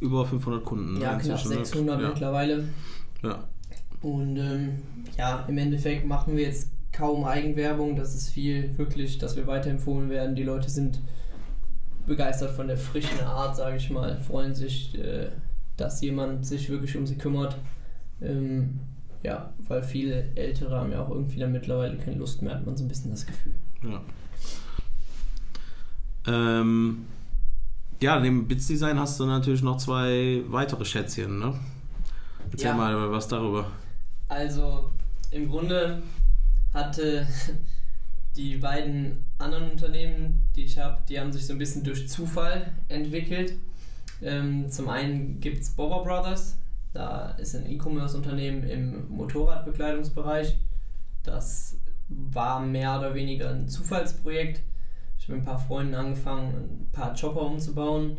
über 0.02 0.26
500 0.26 0.64
Kunden. 0.64 0.94
ne, 0.94 1.00
ja, 1.00 1.14
knapp 1.14 1.22
inzwischen, 1.22 1.48
ne? 1.50 1.64
600 1.64 2.00
ja. 2.00 2.08
mittlerweile. 2.08 2.64
Ja. 3.22 3.44
Und 4.02 4.36
ähm, 4.36 4.82
ja, 5.16 5.44
im 5.48 5.56
Endeffekt 5.58 6.06
machen 6.06 6.36
wir 6.36 6.44
jetzt 6.44 6.70
kaum 6.92 7.24
Eigenwerbung. 7.24 7.96
Das 7.96 8.14
ist 8.14 8.30
viel 8.30 8.76
wirklich, 8.76 9.18
dass 9.18 9.36
wir 9.36 9.46
weiterempfohlen 9.46 10.10
werden. 10.10 10.34
Die 10.34 10.42
Leute 10.42 10.68
sind 10.68 11.00
begeistert 12.06 12.50
von 12.50 12.66
der 12.66 12.76
frischen 12.76 13.20
Art, 13.20 13.56
sage 13.56 13.76
ich 13.76 13.88
mal, 13.90 14.20
freuen 14.20 14.54
sich, 14.54 14.98
äh, 14.98 15.28
dass 15.76 16.00
jemand 16.00 16.44
sich 16.44 16.68
wirklich 16.68 16.96
um 16.96 17.06
sie 17.06 17.16
kümmert. 17.16 17.56
Ähm, 18.20 18.80
ja, 19.22 19.52
weil 19.68 19.84
viele 19.84 20.24
Ältere 20.34 20.76
haben 20.76 20.90
ja 20.90 21.02
auch 21.02 21.10
irgendwie 21.10 21.38
dann 21.38 21.52
mittlerweile 21.52 21.96
keine 21.96 22.16
Lust 22.16 22.42
mehr, 22.42 22.56
hat 22.56 22.66
man 22.66 22.76
so 22.76 22.84
ein 22.84 22.88
bisschen 22.88 23.12
das 23.12 23.24
Gefühl. 23.24 23.54
Ja. 23.84 24.00
Ähm, 26.26 27.06
ja, 28.02 28.18
neben 28.18 28.46
Bits 28.48 28.66
Design 28.66 28.98
hast 28.98 29.18
du 29.20 29.26
natürlich 29.26 29.62
noch 29.62 29.78
zwei 29.78 30.42
weitere 30.48 30.84
Schätzchen, 30.84 31.38
ne? 31.38 31.54
Erzähl 32.50 32.68
Ja. 32.70 32.74
mal 32.74 33.10
was 33.10 33.28
darüber. 33.28 33.70
Also 34.28 34.90
im 35.30 35.48
Grunde 35.48 36.02
hatte 36.74 37.26
die 38.36 38.56
beiden 38.56 39.24
anderen 39.38 39.70
Unternehmen, 39.70 40.40
die 40.56 40.64
ich 40.64 40.78
habe, 40.78 40.98
die 41.08 41.18
haben 41.20 41.32
sich 41.32 41.46
so 41.46 41.52
ein 41.52 41.58
bisschen 41.58 41.84
durch 41.84 42.08
Zufall 42.08 42.72
entwickelt. 42.88 43.54
Ähm, 44.20 44.68
zum 44.70 44.88
einen 44.88 45.40
gibt 45.40 45.62
es 45.62 45.70
Bobber 45.70 46.02
Brothers, 46.02 46.56
da 46.92 47.30
ist 47.32 47.54
ein 47.54 47.70
E-Commerce-Unternehmen 47.70 48.64
im 48.64 49.08
Motorradbekleidungsbereich. 49.08 50.56
Das 51.22 51.76
war 52.08 52.60
mehr 52.60 52.98
oder 52.98 53.14
weniger 53.14 53.50
ein 53.50 53.68
Zufallsprojekt. 53.68 54.62
Ich 55.22 55.28
habe 55.28 55.38
mit 55.38 55.46
ein 55.46 55.52
paar 55.52 55.58
Freunden 55.60 55.94
angefangen, 55.94 56.48
ein 56.48 56.88
paar 56.90 57.14
Chopper 57.14 57.42
umzubauen. 57.42 58.16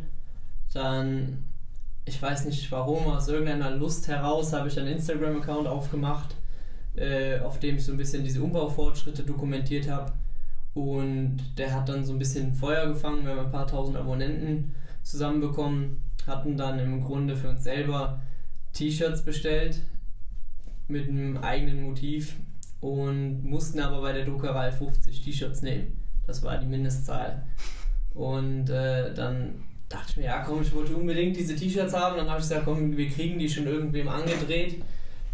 Dann, 0.74 1.43
ich 2.05 2.22
weiß 2.22 2.45
nicht 2.45 2.72
warum, 2.72 3.07
aus 3.07 3.27
irgendeiner 3.27 3.72
Lust 3.72 4.07
heraus 4.07 4.53
habe 4.53 4.69
ich 4.69 4.79
einen 4.79 4.93
Instagram-Account 4.93 5.67
aufgemacht, 5.67 6.33
äh, 6.95 7.41
auf 7.41 7.60
dem 7.60 7.75
ich 7.75 7.83
so 7.83 7.91
ein 7.91 7.98
bisschen 7.98 8.24
diese 8.24 8.41
Umbaufortschritte 8.41 9.24
dokumentiert 9.24 9.89
habe. 9.89 10.13
Und 10.74 11.41
der 11.57 11.75
hat 11.75 11.89
dann 11.89 12.05
so 12.05 12.13
ein 12.13 12.19
bisschen 12.19 12.53
Feuer 12.53 12.88
gefangen. 12.88 13.25
Wir 13.25 13.31
haben 13.31 13.48
ein 13.48 13.51
paar 13.51 13.67
tausend 13.67 13.98
Abonnenten 13.98 14.74
zusammenbekommen, 15.03 16.01
hatten 16.25 16.55
dann 16.55 16.79
im 16.79 17.03
Grunde 17.03 17.36
für 17.36 17.50
uns 17.50 17.65
selber 17.65 18.22
T-Shirts 18.72 19.25
bestellt 19.25 19.81
mit 20.88 21.10
einem 21.10 21.36
eigenen 21.36 21.83
Motiv 21.83 22.38
und 22.79 23.43
mussten 23.43 23.81
aber 23.81 24.00
bei 24.00 24.13
der 24.13 24.24
Druckerei 24.24 24.72
50 24.72 25.22
T-Shirts 25.22 25.63
nehmen. 25.63 26.02
Das 26.27 26.44
war 26.44 26.58
die 26.58 26.68
Mindestzahl. 26.68 27.44
Und 28.13 28.70
äh, 28.70 29.13
dann 29.13 29.63
dachte 29.89 30.06
ich 30.12 30.18
mir, 30.18 30.25
ja 30.25 30.44
komm, 30.46 30.62
ich 30.62 30.74
wollte 30.74 30.96
unbedingt 30.96 31.36
diese 31.36 31.56
T-Shirts 31.56 31.94
haben. 31.94 32.18
Dann 32.18 32.30
habe 32.30 32.39
ich 32.39 32.48
gesagt, 32.48 32.65
komm, 32.65 32.96
wir 32.96 33.10
kriegen 33.10 33.39
die 33.39 33.50
schon 33.50 33.68
irgendwem 33.68 34.08
angedreht, 34.08 34.82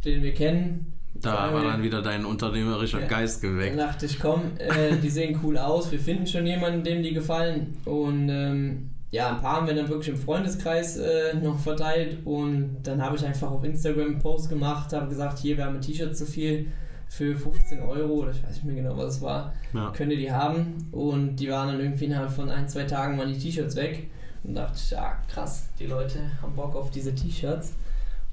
den 0.05 0.23
wir 0.23 0.33
kennen. 0.33 0.93
Da 1.15 1.53
war 1.53 1.63
dann 1.63 1.83
wieder 1.83 2.01
dein 2.01 2.23
unternehmerischer 2.23 3.01
ja, 3.01 3.07
Geist 3.07 3.41
geweckt. 3.41 3.77
Dann 3.77 3.87
dachte 3.87 4.05
ich, 4.05 4.19
komm, 4.19 4.51
äh, 4.57 4.95
die 4.95 5.09
sehen 5.09 5.39
cool 5.43 5.57
aus, 5.57 5.91
wir 5.91 5.99
finden 5.99 6.27
schon 6.27 6.45
jemanden, 6.45 6.83
dem 6.83 7.03
die 7.03 7.13
gefallen. 7.13 7.75
Und 7.85 8.29
ähm, 8.29 8.91
ja, 9.11 9.31
ein 9.31 9.41
paar 9.41 9.57
haben 9.57 9.67
wir 9.67 9.73
dann 9.73 9.89
wirklich 9.89 10.09
im 10.09 10.17
Freundeskreis 10.17 10.97
äh, 10.97 11.33
noch 11.41 11.59
verteilt. 11.59 12.19
Und 12.25 12.77
dann 12.83 13.01
habe 13.01 13.17
ich 13.17 13.25
einfach 13.25 13.51
auf 13.51 13.63
Instagram 13.63 14.05
einen 14.05 14.19
Post 14.19 14.49
gemacht, 14.49 14.93
habe 14.93 15.09
gesagt, 15.09 15.39
hier, 15.39 15.57
wir 15.57 15.65
haben 15.65 15.75
ein 15.75 15.81
T-Shirt 15.81 16.15
zu 16.15 16.25
viel 16.25 16.67
für 17.09 17.35
15 17.35 17.81
Euro 17.81 18.13
oder 18.13 18.31
ich 18.31 18.43
weiß 18.43 18.51
nicht 18.51 18.65
mehr 18.65 18.75
genau, 18.75 18.95
was 18.95 19.15
es 19.15 19.21
war. 19.21 19.51
Ja. 19.73 19.91
Könnt 19.91 20.11
ihr 20.11 20.17
die 20.17 20.31
haben? 20.31 20.87
Und 20.91 21.37
die 21.37 21.49
waren 21.49 21.67
dann 21.69 21.79
irgendwie 21.79 22.05
innerhalb 22.05 22.31
von 22.31 22.49
ein, 22.49 22.67
zwei 22.69 22.83
Tagen 22.83 23.17
waren 23.17 23.33
die 23.33 23.39
T-Shirts 23.39 23.75
weg. 23.75 24.09
Und 24.43 24.55
dachte 24.55 24.77
ich, 24.77 24.91
ja 24.91 25.17
krass, 25.27 25.69
die 25.79 25.87
Leute 25.87 26.19
haben 26.41 26.55
Bock 26.55 26.75
auf 26.75 26.91
diese 26.91 27.13
T-Shirts. 27.13 27.73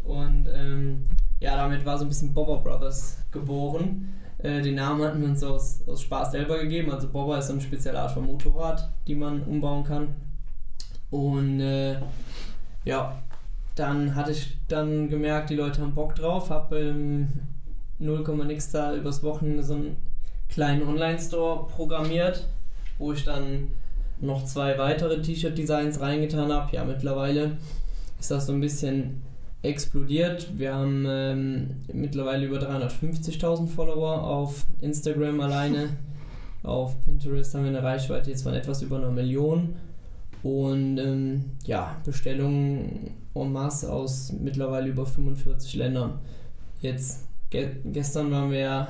Und 0.05 0.47
ähm, 0.55 1.07
ja, 1.41 1.57
damit 1.57 1.85
war 1.85 1.99
so 1.99 2.05
ein 2.05 2.09
bisschen 2.09 2.35
Bobber 2.35 2.59
Brothers 2.59 3.19
geboren. 3.33 4.15
Äh, 4.39 4.61
den 4.61 4.75
Namen 4.77 5.03
hatten 5.03 5.21
wir 5.21 5.29
uns 5.29 5.43
aus, 5.43 5.81
aus 5.89 6.03
Spaß 6.03 6.33
selber 6.33 6.59
gegeben. 6.59 6.93
Also 6.93 7.09
Bobber 7.09 7.39
ist 7.39 7.47
so 7.47 7.55
eine 7.55 7.63
spezielle 7.63 7.99
Art 7.99 8.13
von 8.13 8.27
Motorrad, 8.27 8.91
die 9.07 9.15
man 9.15 9.43
umbauen 9.43 9.85
kann. 9.85 10.15
Und 11.11 11.61
äh, 11.61 11.99
ja, 12.85 13.17
dann 13.75 14.15
hatte 14.15 14.33
ich 14.33 14.59
dann 14.69 15.09
gemerkt, 15.09 15.49
die 15.49 15.57
Leute 15.57 15.81
haben 15.81 15.95
Bock 15.95 16.15
drauf, 16.15 16.51
habe 16.51 16.79
ähm, 16.79 17.29
0, 17.99 18.45
nix 18.45 18.71
da 18.71 18.95
übers 18.95 19.23
Wochenende 19.23 19.63
so 19.63 19.75
einen 19.75 19.97
kleinen 20.49 20.83
Online-Store 20.87 21.67
programmiert, 21.69 22.47
wo 22.99 23.13
ich 23.13 23.25
dann 23.25 23.69
noch 24.21 24.45
zwei 24.45 24.79
weitere 24.79 25.21
T-Shirt-Designs 25.21 26.01
reingetan 26.01 26.53
habe. 26.53 26.75
Ja, 26.75 26.85
mittlerweile 26.85 27.57
ist 28.19 28.31
das 28.31 28.47
so 28.47 28.53
ein 28.53 28.61
bisschen 28.61 29.23
explodiert. 29.63 30.49
Wir 30.57 30.75
haben 30.75 31.05
ähm, 31.09 31.71
mittlerweile 31.93 32.47
über 32.47 32.59
350.000 32.59 33.67
Follower 33.67 34.23
auf 34.23 34.67
Instagram 34.81 35.41
alleine. 35.41 35.91
Auf 36.63 37.03
Pinterest 37.05 37.55
haben 37.55 37.63
wir 37.63 37.71
eine 37.71 37.83
Reichweite 37.83 38.31
jetzt 38.31 38.43
von 38.43 38.55
etwas 38.55 38.83
über 38.83 38.97
einer 38.97 39.11
Million. 39.11 39.77
Und 40.43 40.99
ähm, 40.99 41.45
ja, 41.65 41.97
Bestellungen 42.05 43.11
en 43.35 43.53
masse 43.53 43.93
aus 43.93 44.33
mittlerweile 44.33 44.89
über 44.89 45.07
45 45.07 45.75
Ländern. 45.75 46.19
Jetzt, 46.81 47.26
ge 47.51 47.77
gestern 47.85 48.31
waren 48.31 48.51
wir 48.51 48.89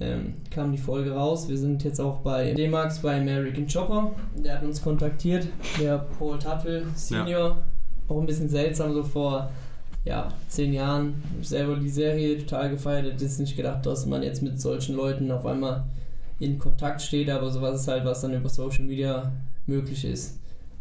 ähm, 0.00 0.34
kam 0.50 0.72
die 0.72 0.78
Folge 0.78 1.12
raus. 1.12 1.48
Wir 1.48 1.56
sind 1.56 1.84
jetzt 1.84 2.00
auch 2.00 2.18
bei 2.18 2.52
D-Max 2.52 2.98
bei 3.00 3.20
American 3.20 3.66
Chopper. 3.66 4.12
Der 4.36 4.56
hat 4.56 4.64
uns 4.64 4.82
kontaktiert, 4.82 5.46
der 5.80 5.98
Paul 6.18 6.38
Tuttle 6.38 6.84
Senior. 6.94 7.48
Ja. 7.48 7.64
Auch 8.08 8.20
ein 8.20 8.26
bisschen 8.26 8.48
seltsam, 8.48 8.92
so 8.92 9.02
vor 9.02 9.50
ja, 10.04 10.28
zehn 10.48 10.72
Jahren 10.72 11.22
selber 11.40 11.76
die 11.76 11.88
Serie 11.88 12.38
total 12.38 12.70
gefeiert. 12.70 13.06
Hätte 13.06 13.24
jetzt 13.24 13.40
nicht 13.40 13.56
gedacht, 13.56 13.86
dass 13.86 14.04
man 14.04 14.22
jetzt 14.22 14.42
mit 14.42 14.60
solchen 14.60 14.96
Leuten 14.96 15.30
auf 15.30 15.46
einmal 15.46 15.84
in 16.38 16.58
Kontakt 16.58 17.00
steht, 17.00 17.30
aber 17.30 17.50
sowas 17.50 17.80
ist 17.80 17.88
halt, 17.88 18.04
was 18.04 18.20
dann 18.20 18.34
über 18.34 18.48
Social 18.48 18.84
Media 18.84 19.32
möglich 19.66 20.04
ist. 20.04 20.40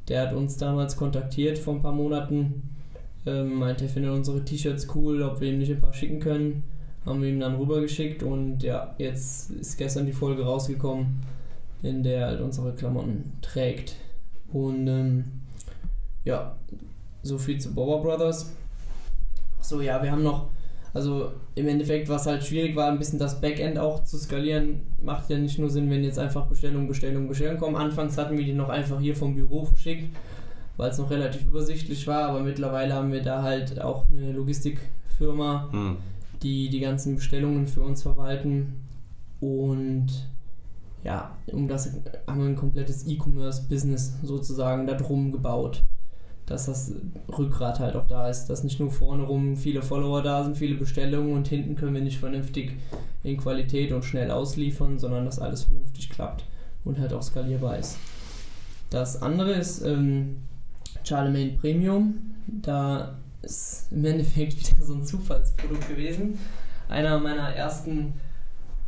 Der 0.10 0.24
hat 0.24 0.34
uns 0.34 0.58
damals 0.58 0.98
kontaktiert 0.98 1.58
vor 1.58 1.76
ein 1.76 1.82
paar 1.82 1.94
Monaten, 1.94 2.76
ähm, 3.26 3.54
meinte, 3.60 3.86
er 3.86 3.90
findet 3.90 4.12
unsere 4.12 4.44
T-Shirts 4.44 4.88
cool, 4.96 5.22
ob 5.22 5.40
wir 5.40 5.50
ihm 5.50 5.60
nicht 5.60 5.72
ein 5.72 5.80
paar 5.80 5.94
schicken 5.94 6.20
können 6.20 6.64
haben 7.06 7.22
wir 7.22 7.30
ihm 7.30 7.40
dann 7.40 7.56
rübergeschickt 7.56 8.24
und 8.24 8.64
ja, 8.64 8.96
jetzt 8.98 9.52
ist 9.52 9.78
gestern 9.78 10.06
die 10.06 10.14
Folge 10.14 10.44
rausgekommen, 10.44 11.22
in 11.82 12.04
der 12.04 12.22
er 12.22 12.28
halt 12.28 12.42
unsere 12.42 12.74
Klamotten 12.74 13.34
trägt. 13.42 13.96
Und 14.52 14.88
ähm, 14.88 15.26
ja, 16.24 16.56
so 17.22 17.38
viel 17.38 17.60
zu 17.60 17.74
Bobber 17.74 18.02
Brothers. 18.02 18.54
So, 19.60 19.82
ja, 19.82 20.02
wir 20.02 20.12
haben 20.12 20.24
noch, 20.24 20.50
also 20.94 21.32
im 21.56 21.68
Endeffekt, 21.68 22.08
was 22.08 22.26
halt 22.26 22.44
schwierig 22.44 22.76
war, 22.76 22.90
ein 22.90 23.00
bisschen 23.00 23.20
das 23.20 23.42
Backend 23.42 23.80
auch 23.80 24.04
zu 24.04 24.18
skalieren, 24.18 24.82
macht 25.02 25.30
ja 25.30 25.38
nicht 25.38 25.60
nur 25.60 25.70
Sinn, 25.70 25.90
wenn 25.90 26.04
jetzt 26.04 26.20
einfach 26.20 26.46
Bestellungen, 26.46 26.88
Bestellungen, 26.88 27.28
Bestellungen 27.28 27.60
kommen. 27.60 27.76
Anfangs 27.76 28.18
hatten 28.18 28.38
wir 28.38 28.46
die 28.46 28.54
noch 28.54 28.70
einfach 28.70 29.00
hier 29.00 29.16
vom 29.16 29.36
Büro 29.36 29.66
verschickt, 29.66 30.16
weil 30.78 30.92
es 30.92 30.98
noch 30.98 31.10
relativ 31.10 31.46
übersichtlich 31.46 32.08
war, 32.08 32.30
aber 32.30 32.42
mittlerweile 32.42 32.94
haben 32.94 33.12
wir 33.12 33.22
da 33.22 33.42
halt 33.42 33.82
auch 33.82 34.06
eine 34.10 34.32
Logistikfirma. 34.32 35.70
Hm 35.72 35.98
die 36.44 36.70
die 36.70 36.80
ganzen 36.80 37.16
Bestellungen 37.16 37.68
für 37.68 37.82
uns 37.82 38.04
verwalten. 38.04 38.82
Und 39.40 40.30
ja, 41.04 41.36
um 41.52 41.68
das 41.68 41.92
haben 42.28 42.40
wir 42.40 42.48
ein 42.48 42.56
komplettes 42.56 43.08
E-Commerce-Business 43.08 44.20
sozusagen 44.24 44.88
darum 44.88 45.32
gebaut. 45.32 45.84
Dass 46.46 46.66
das 46.66 46.94
Rückgrat 47.38 47.80
halt 47.80 47.96
auch 47.96 48.08
da 48.08 48.30
ist, 48.30 48.48
dass 48.48 48.66
nicht 48.66 48.80
nur 48.80 48.92
vorne 48.92 49.24
rum 49.24 49.56
viele 49.56 49.82
Follower 49.82 50.22
da 50.22 50.44
sind, 50.44 50.58
viele 50.58 50.76
Bestellungen 50.76 51.34
und 51.34 51.48
hinten 51.48 51.76
können 51.76 51.94
wir 51.94 52.02
nicht 52.02 52.20
vernünftig 52.20 52.74
in 53.24 53.38
Qualität 53.38 53.94
und 53.94 54.04
schnell 54.04 54.30
ausliefern, 54.30 55.00
sondern 55.00 55.24
dass 55.24 55.40
alles 55.40 55.64
vernünftig 55.64 56.10
klappt 56.10 56.44
und 56.84 57.00
halt 57.00 57.14
auch 57.14 57.24
skalierbar 57.24 57.78
ist. 57.78 57.98
Das 58.90 59.22
andere 59.22 59.54
ist 59.54 59.82
ähm, 59.84 60.36
Charlemagne 61.04 61.58
Premium. 61.60 62.36
Da 62.48 63.18
ist 63.44 63.88
im 63.92 64.04
Endeffekt 64.06 64.58
wieder 64.72 64.86
so 64.86 64.94
ein 64.94 65.04
Zufallsprodukt 65.04 65.88
gewesen. 65.88 66.40
Einer 66.90 67.20
meiner 67.20 67.50
ersten 67.56 68.14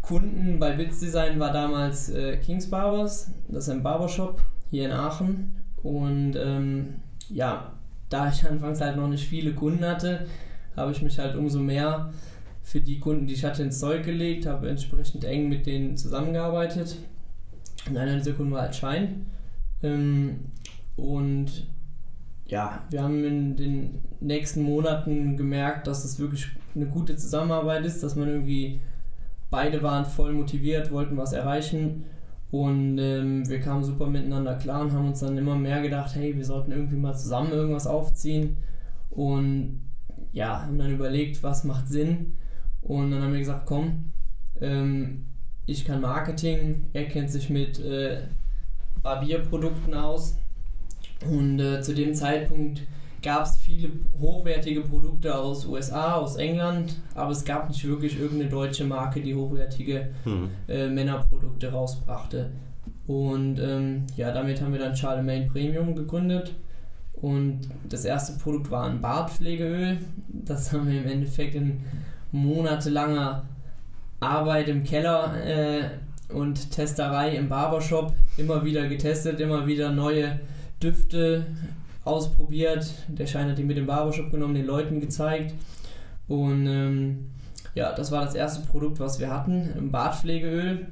Kunden 0.02 0.60
bei 0.60 0.74
Bits 0.74 1.00
Design 1.00 1.40
war 1.40 1.52
damals 1.52 2.10
äh, 2.10 2.38
Kings 2.38 2.70
Barbers, 2.70 3.32
das 3.48 3.68
ist 3.68 3.74
ein 3.74 3.84
Barbershop 3.84 4.42
hier 4.70 4.86
in 4.86 4.92
Aachen. 4.92 5.56
Und 5.82 6.36
ähm, 6.36 6.96
ja, 7.30 7.74
da 8.10 8.30
ich 8.30 8.46
anfangs 8.48 8.82
halt 8.82 8.98
noch 8.98 9.08
nicht 9.08 9.28
viele 9.28 9.54
Kunden 9.54 9.84
hatte, 9.86 10.28
habe 10.76 10.92
ich 10.92 11.02
mich 11.02 11.18
halt 11.18 11.36
umso 11.36 11.60
mehr 11.60 12.12
für 12.62 12.82
die 12.82 13.00
Kunden, 13.00 13.28
die 13.28 13.34
ich 13.34 13.46
hatte, 13.46 13.64
ins 13.64 13.80
Zeug 13.80 14.04
gelegt, 14.04 14.46
habe 14.46 14.70
entsprechend 14.70 15.24
eng 15.24 15.50
mit 15.50 15.66
denen 15.66 15.98
zusammengearbeitet. 15.98 16.98
Und 17.88 17.98
einer 17.98 18.18
dieser 18.18 18.34
Kunden 18.34 18.52
war 18.52 18.64
halt 18.64 18.76
Schein. 18.76 19.28
Ähm, 19.84 20.40
und 20.96 21.68
ja, 22.48 22.84
wir 22.90 23.02
haben 23.02 23.24
in 23.24 23.56
den 23.56 24.02
nächsten 24.20 24.62
Monaten 24.62 25.36
gemerkt, 25.36 25.88
dass 25.88 26.06
es 26.06 26.20
wirklich 26.20 26.48
eine 26.76 26.86
gute 26.86 27.16
Zusammenarbeit 27.16 27.86
ist, 27.86 28.04
dass 28.04 28.16
man 28.16 28.28
irgendwie 28.28 28.82
beide 29.50 29.82
waren 29.82 30.06
voll 30.06 30.34
motiviert, 30.34 30.92
wollten 30.92 31.18
was 31.18 31.34
erreichen 31.34 32.06
und 32.52 33.00
ähm, 33.00 33.48
wir 33.50 33.60
kamen 33.60 33.84
super 33.84 34.08
miteinander 34.08 34.56
klar 34.56 34.82
und 34.82 34.94
haben 34.94 35.08
uns 35.08 35.20
dann 35.20 35.38
immer 35.38 35.56
mehr 35.56 35.82
gedacht, 35.82 36.16
hey, 36.16 36.36
wir 36.36 36.46
sollten 36.46 36.72
irgendwie 36.72 36.98
mal 36.98 37.16
zusammen 37.16 37.52
irgendwas 37.52 37.88
aufziehen 37.88 38.58
und 39.10 39.82
ja, 40.32 40.62
haben 40.62 40.78
dann 40.78 40.92
überlegt, 40.92 41.42
was 41.42 41.64
macht 41.64 41.88
Sinn 41.88 42.38
und 42.82 43.12
dann 43.12 43.24
haben 43.24 43.32
wir 43.32 43.40
gesagt, 43.40 43.66
komm, 43.66 44.12
ähm, 44.62 45.26
ich 45.66 45.84
kann 45.84 46.02
Marketing, 46.02 46.88
er 46.94 47.06
kennt 47.06 47.32
sich 47.32 47.50
mit 47.50 47.80
äh, 47.80 48.28
Barbierprodukten 49.02 49.96
aus, 49.96 50.38
und 51.30 51.60
äh, 51.60 51.82
zu 51.82 51.94
dem 51.94 52.14
Zeitpunkt 52.14 52.82
gab 53.26 53.46
es 53.46 53.58
viele 53.58 53.90
hochwertige 54.20 54.82
Produkte 54.82 55.36
aus 55.36 55.66
USA, 55.66 56.14
aus 56.14 56.36
England, 56.36 56.96
aber 57.16 57.32
es 57.32 57.44
gab 57.44 57.68
nicht 57.68 57.84
wirklich 57.88 58.20
irgendeine 58.20 58.52
deutsche 58.52 58.86
Marke, 58.86 59.20
die 59.20 59.34
hochwertige 59.34 60.10
mhm. 60.26 60.50
äh, 60.68 60.88
Männerprodukte 60.88 61.72
rausbrachte. 61.72 62.52
Und 63.08 63.60
ähm, 63.60 64.04
ja, 64.16 64.32
damit 64.32 64.62
haben 64.62 64.74
wir 64.74 64.80
dann 64.80 64.96
Charlemagne 64.96 65.48
Premium 65.48 65.96
gegründet. 65.96 66.54
Und 67.14 67.62
das 67.90 68.06
erste 68.06 68.38
Produkt 68.38 68.70
war 68.70 68.88
ein 68.88 69.02
Bartpflegeöl. 69.02 69.98
Das 70.28 70.72
haben 70.72 70.88
wir 70.88 71.02
im 71.02 71.08
Endeffekt 71.08 71.56
in 71.56 71.82
monatelanger 72.32 73.46
Arbeit 74.20 74.68
im 74.68 74.84
Keller 74.84 75.34
äh, 75.46 75.84
und 76.34 76.72
Testerei 76.72 77.36
im 77.36 77.50
Barbershop 77.50 78.14
immer 78.38 78.64
wieder 78.66 78.88
getestet, 78.88 79.40
immer 79.40 79.66
wieder 79.66 79.92
neue 79.92 80.40
Düfte 80.82 81.46
ausprobiert. 82.04 82.94
Der 83.08 83.28
Schein 83.28 83.50
hat 83.50 83.58
die 83.58 83.64
mit 83.64 83.78
dem 83.78 83.88
Barbershop 83.88 84.32
genommen, 84.32 84.56
den 84.56 84.66
Leuten 84.66 85.00
gezeigt. 85.00 85.54
Und 86.28 86.68
ähm, 86.68 87.26
ja, 87.74 87.94
das 87.94 88.12
war 88.12 88.26
das 88.26 88.36
erste 88.36 88.66
Produkt, 88.66 89.00
was 89.00 89.20
wir 89.20 89.30
hatten, 89.30 89.90
Bartpflegeöl. 89.92 90.88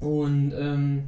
Und 0.00 0.52
ähm, 0.58 1.04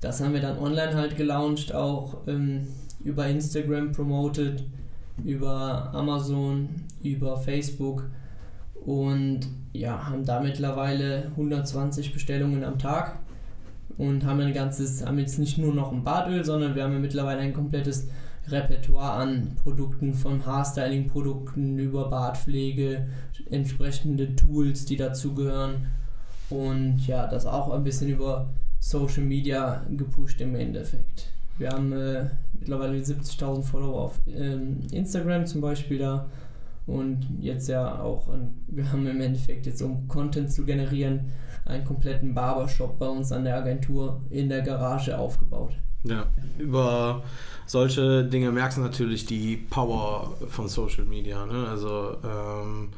das 0.00 0.20
haben 0.22 0.34
wir 0.34 0.40
dann 0.40 0.58
online 0.58 0.94
halt 0.94 1.16
gelauncht, 1.16 1.74
auch 1.74 2.26
ähm, 2.26 2.68
über 3.04 3.26
Instagram 3.26 3.92
promoted, 3.92 4.64
über 5.24 5.90
Amazon, 5.92 6.68
über 7.02 7.36
Facebook 7.36 8.04
und 8.84 9.40
ja, 9.72 10.06
haben 10.06 10.24
da 10.24 10.40
mittlerweile 10.40 11.26
120 11.32 12.12
Bestellungen 12.12 12.64
am 12.64 12.78
Tag 12.78 13.18
und 14.00 14.24
haben 14.24 14.40
ein 14.40 14.54
ganzes, 14.54 15.04
haben 15.04 15.18
jetzt 15.18 15.38
nicht 15.38 15.58
nur 15.58 15.74
noch 15.74 15.92
ein 15.92 16.02
Badöl, 16.02 16.42
sondern 16.42 16.74
wir 16.74 16.84
haben 16.84 16.94
ja 16.94 16.98
mittlerweile 16.98 17.40
ein 17.40 17.52
komplettes 17.52 18.08
Repertoire 18.48 19.12
an 19.12 19.56
Produkten, 19.62 20.14
von 20.14 20.46
Haarstyling-Produkten 20.46 21.78
über 21.78 22.08
Bartpflege, 22.08 23.08
entsprechende 23.50 24.34
Tools, 24.36 24.86
die 24.86 24.96
dazugehören 24.96 25.88
und 26.48 27.06
ja, 27.06 27.26
das 27.26 27.44
auch 27.44 27.70
ein 27.70 27.84
bisschen 27.84 28.08
über 28.08 28.48
Social 28.78 29.22
Media 29.22 29.84
gepusht 29.90 30.40
im 30.40 30.54
Endeffekt. 30.54 31.28
Wir 31.58 31.68
haben 31.68 31.92
äh, 31.92 32.24
mittlerweile 32.58 32.96
70.000 32.96 33.62
Follower 33.62 34.00
auf 34.00 34.18
ähm, 34.26 34.78
Instagram 34.92 35.44
zum 35.44 35.60
Beispiel 35.60 35.98
da 35.98 36.26
und 36.90 37.26
jetzt 37.40 37.68
ja 37.68 38.00
auch, 38.00 38.28
wir 38.66 38.92
haben 38.92 39.06
im 39.06 39.20
Endeffekt 39.20 39.66
jetzt, 39.66 39.82
um 39.82 40.08
Content 40.08 40.52
zu 40.52 40.64
generieren, 40.64 41.32
einen 41.64 41.84
kompletten 41.84 42.34
Barbershop 42.34 42.98
bei 42.98 43.08
uns 43.08 43.32
an 43.32 43.44
der 43.44 43.56
Agentur 43.56 44.20
in 44.30 44.48
der 44.48 44.62
Garage 44.62 45.16
aufgebaut. 45.16 45.72
Ja, 46.02 46.26
über 46.58 47.22
solche 47.66 48.24
Dinge 48.24 48.50
merkst 48.50 48.78
du 48.78 48.82
natürlich 48.82 49.26
die 49.26 49.56
Power 49.56 50.34
von 50.48 50.68
Social 50.68 51.04
Media. 51.04 51.44
Ne? 51.44 51.68
Also 51.68 52.16
ähm, 52.24 52.88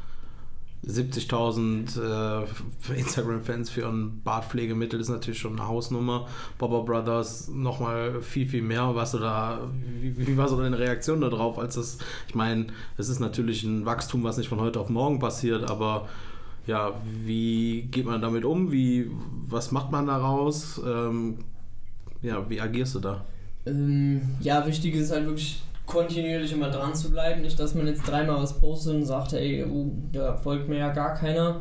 70.000 0.87 2.01
äh, 2.01 2.95
Instagram-Fans 2.99 3.71
für 3.71 3.87
ein 3.87 4.21
Bartpflegemittel 4.23 5.01
ist 5.01 5.11
natürlich 5.11 5.39
schon 5.39 5.59
eine 5.59 5.69
Hausnummer. 5.69 6.27
Bobber 6.59 6.83
Brothers 6.83 7.49
nochmal 7.49 8.21
viel, 8.21 8.47
viel 8.47 8.63
mehr. 8.63 8.95
Was 8.95 9.13
da, 9.13 9.69
wie, 10.01 10.27
wie 10.27 10.37
war 10.37 10.49
so 10.49 10.61
deine 10.61 10.79
Reaktion 10.79 11.21
darauf? 11.21 11.59
Als 11.59 11.77
das, 11.77 11.99
ich 12.27 12.35
meine, 12.35 12.67
es 12.97 13.09
ist 13.09 13.21
natürlich 13.21 13.63
ein 13.63 13.87
Wachstum, 13.87 14.25
was 14.25 14.39
nicht 14.39 14.49
von 14.49 14.61
heute 14.61 14.81
auf 14.81 14.89
morgen 14.89 15.21
passiert, 15.21 15.71
aber 15.71 16.09
ja, 16.67 16.93
wie 17.25 17.83
geht 17.83 18.07
man 18.07 18.21
damit 18.21 18.45
um? 18.45 18.73
Wie, 18.73 19.09
was 19.47 19.71
macht 19.71 19.93
man 19.93 20.07
daraus? 20.07 20.81
Ähm, 20.85 21.39
ja, 22.23 22.49
wie 22.51 22.61
agierst 22.61 22.97
du 22.97 23.01
da? 23.01 23.25
Ähm, 23.67 24.21
ja, 24.41 24.67
wichtig 24.67 24.95
ist 24.97 25.13
halt 25.13 25.27
wirklich 25.27 25.63
kontinuierlich 25.87 26.53
immer 26.53 26.71
dran 26.71 26.95
zu 26.95 27.11
bleiben. 27.11 27.43
Nicht, 27.43 27.59
dass 27.59 27.75
man 27.75 27.87
jetzt 27.87 28.09
dreimal 28.09 28.43
was 28.43 28.59
postet 28.59 28.95
und 28.95 29.05
sagt, 29.05 29.33
ey, 29.33 29.65
uh, 29.65 29.91
da 30.13 30.37
folgt 30.37 30.69
mir 30.69 30.79
ja 30.79 30.93
gar 30.93 31.15
keiner. 31.15 31.61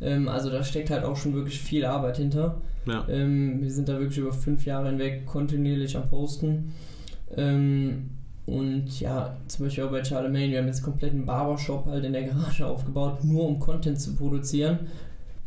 Ähm, 0.00 0.28
also 0.28 0.50
da 0.50 0.62
steckt 0.62 0.90
halt 0.90 1.04
auch 1.04 1.16
schon 1.16 1.34
wirklich 1.34 1.60
viel 1.60 1.84
Arbeit 1.84 2.18
hinter. 2.18 2.60
Ja. 2.86 3.06
Ähm, 3.08 3.62
wir 3.62 3.70
sind 3.70 3.88
da 3.88 3.98
wirklich 3.98 4.18
über 4.18 4.32
fünf 4.32 4.64
Jahre 4.64 4.88
hinweg 4.88 5.26
kontinuierlich 5.26 5.96
am 5.96 6.08
Posten. 6.08 6.72
Ähm, 7.36 8.10
und 8.46 9.00
ja, 9.00 9.36
zum 9.48 9.66
Beispiel 9.66 9.84
auch 9.84 9.90
bei 9.90 10.04
Charlemagne, 10.04 10.52
wir 10.52 10.58
haben 10.58 10.68
jetzt 10.68 10.82
kompletten 10.82 11.26
Barbershop 11.26 11.86
halt 11.86 12.04
in 12.04 12.12
der 12.12 12.22
Garage 12.22 12.66
aufgebaut, 12.66 13.24
nur 13.24 13.46
um 13.46 13.58
Content 13.58 14.00
zu 14.00 14.14
produzieren. 14.14 14.86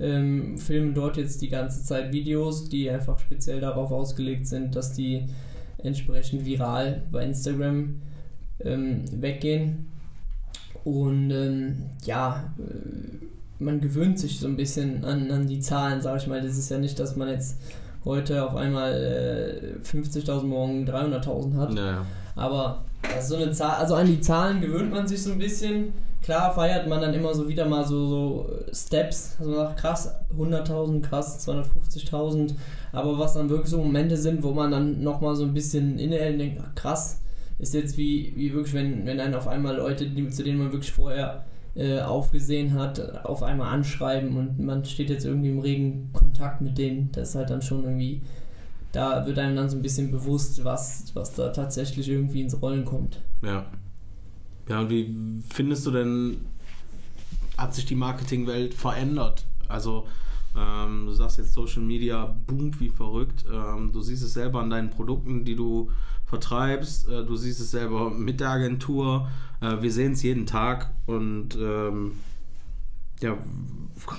Ähm, 0.01 0.57
filmen 0.57 0.93
dort 0.93 1.17
jetzt 1.17 1.41
die 1.41 1.49
ganze 1.49 1.83
Zeit 1.83 2.13
Videos, 2.13 2.69
die 2.69 2.89
einfach 2.89 3.19
speziell 3.19 3.59
darauf 3.59 3.91
ausgelegt 3.91 4.47
sind, 4.47 4.75
dass 4.75 4.93
die 4.93 5.27
entsprechend 5.84 6.46
viral 6.46 7.04
bei 7.12 7.24
Instagram 7.24 8.02
ähm, 8.63 9.06
weggehen. 9.12 9.89
Und 10.84 11.32
ähm, 11.32 11.84
ja, 12.06 12.54
äh, 12.58 13.63
man 13.63 13.82
gewöhnt 13.82 14.20
sich 14.20 14.39
so 14.39 14.48
ein 14.48 14.56
bisschen 14.56 15.04
an, 15.04 15.30
an 15.32 15.48
die 15.48 15.60
Zahlen, 15.60 16.02
sage 16.02 16.20
ich 16.20 16.28
mal. 16.28 16.42
Das 16.42 16.58
ist 16.58 16.70
ja 16.70 16.78
nicht, 16.78 16.98
dass 17.00 17.15
man 17.15 17.28
jetzt 17.30 17.58
heute 18.06 18.46
auf 18.46 18.56
einmal 18.56 18.94
äh, 18.94 19.86
50.000, 19.86 20.44
morgen 20.44 20.88
300.000 20.88 21.58
hat. 21.58 21.74
Naja. 21.74 22.06
Aber 22.36 22.86
so 23.22 23.36
eine 23.36 23.52
Zahl, 23.52 23.76
also 23.76 23.96
an 23.96 24.08
die 24.08 24.22
Zahlen 24.22 24.62
gewöhnt 24.62 24.92
man 24.92 25.08
sich 25.08 25.22
so 25.22 25.32
ein 25.32 25.39
bisschen. 25.39 25.94
Klar 26.30 26.54
feiert 26.54 26.88
man 26.88 27.02
dann 27.02 27.15
immer 27.15 27.34
so 27.34 27.50
wieder 27.50 27.68
mal 27.68 27.84
so, 27.84 28.06
so 28.06 28.50
Steps, 28.72 29.36
also 29.39 29.50
man 29.50 29.62
sagt 29.62 29.80
krass 29.80 30.15
100.000, 30.38 31.02
krass 31.02 31.50
250.000, 31.50 32.52
aber 32.92 33.18
was 33.18 33.34
dann 33.34 33.50
wirklich 33.50 33.72
so 33.72 33.80
Momente 33.80 34.15
sind, 34.15 34.44
wo 34.44 34.52
man 34.52 34.70
dann 34.70 35.02
nochmal 35.02 35.36
so 35.36 35.44
ein 35.44 35.56
bisschen 35.56 35.98
innehält 35.98 36.34
und 36.34 36.38
denkt, 36.38 36.62
ach, 36.63 36.76
krass, 36.76 37.24
ist 37.58 37.74
jetzt 37.74 37.98
wie, 37.98 38.32
wie 38.36 38.54
wirklich, 38.54 38.76
wenn, 38.76 39.08
wenn 39.08 39.18
dann 39.18 39.34
auf 39.34 39.48
einmal 39.48 39.78
Leute, 39.78 40.06
die, 40.06 40.30
zu 40.30 40.44
denen 40.44 40.60
man 40.60 40.72
wirklich 40.72 40.92
vorher 40.92 41.46
äh, 41.76 42.00
aufgesehen 42.00 42.76
hat, 42.76 43.26
auf 43.26 43.42
einmal 43.42 43.74
anschreiben 43.74 44.38
und 44.38 44.60
man 44.60 44.86
steht 44.86 45.10
jetzt 45.10 45.26
irgendwie 45.26 45.50
im 45.50 45.58
regen 45.58 46.12
Kontakt 46.13 46.62
mit 46.62 46.78
denen. 46.78 47.12
Das 47.12 47.30
ist 47.30 47.36
halt 47.38 47.50
dann 47.50 47.63
schon 47.63 47.84
irgendwie, 47.84 48.22
da 48.92 49.26
wird 49.26 49.39
einem 49.39 49.56
dann 49.56 49.70
so 49.70 49.78
ein 49.78 49.82
bisschen 49.82 50.12
bewusst, 50.12 50.63
was, 50.63 51.06
was 51.15 51.34
da 51.34 51.50
tatsächlich 51.50 52.08
irgendwie 52.08 52.42
ins 52.42 52.62
Rollen 52.62 52.86
kommt. 52.86 53.20
Ja. 53.42 53.65
Ja, 54.69 54.82
und 54.82 54.89
wie 54.89 55.13
findest 55.51 55.86
du 55.88 55.91
denn, 55.91 56.45
hat 57.58 57.73
sich 57.73 57.86
die 57.86 57.95
Marketingwelt 57.95 58.75
verändert? 58.75 59.45
Also, 59.67 60.08
ähm, 60.55 61.08
du 61.08 61.12
sagst 61.12 61.39
jetzt, 61.39 61.53
Social 61.53 61.82
Media 61.82 62.36
boomt 62.45 62.79
wie 62.79 62.89
verrückt. 62.89 63.45
Ähm, 63.51 63.91
du 63.91 64.01
siehst 64.01 64.23
es 64.23 64.34
selber 64.34 64.62
an 64.62 64.69
deinen 64.69 64.91
Produkten, 64.91 65.43
die 65.43 65.55
du 65.55 65.91
vertreibst. 66.25 67.08
Äh, 67.10 67.25
du 67.25 67.36
siehst 67.36 67.60
es 67.60 67.71
selber 67.71 68.12
mit 68.12 68.39
der 68.39 68.49
Agentur. 68.49 69.27
Äh, 69.60 69.82
wir 69.82 69.91
sehen 69.91 70.13
es 70.13 70.21
jeden 70.21 70.45
Tag. 70.45 70.91
Und 71.08 71.55
ähm, 71.60 72.13
ja, 73.21 73.38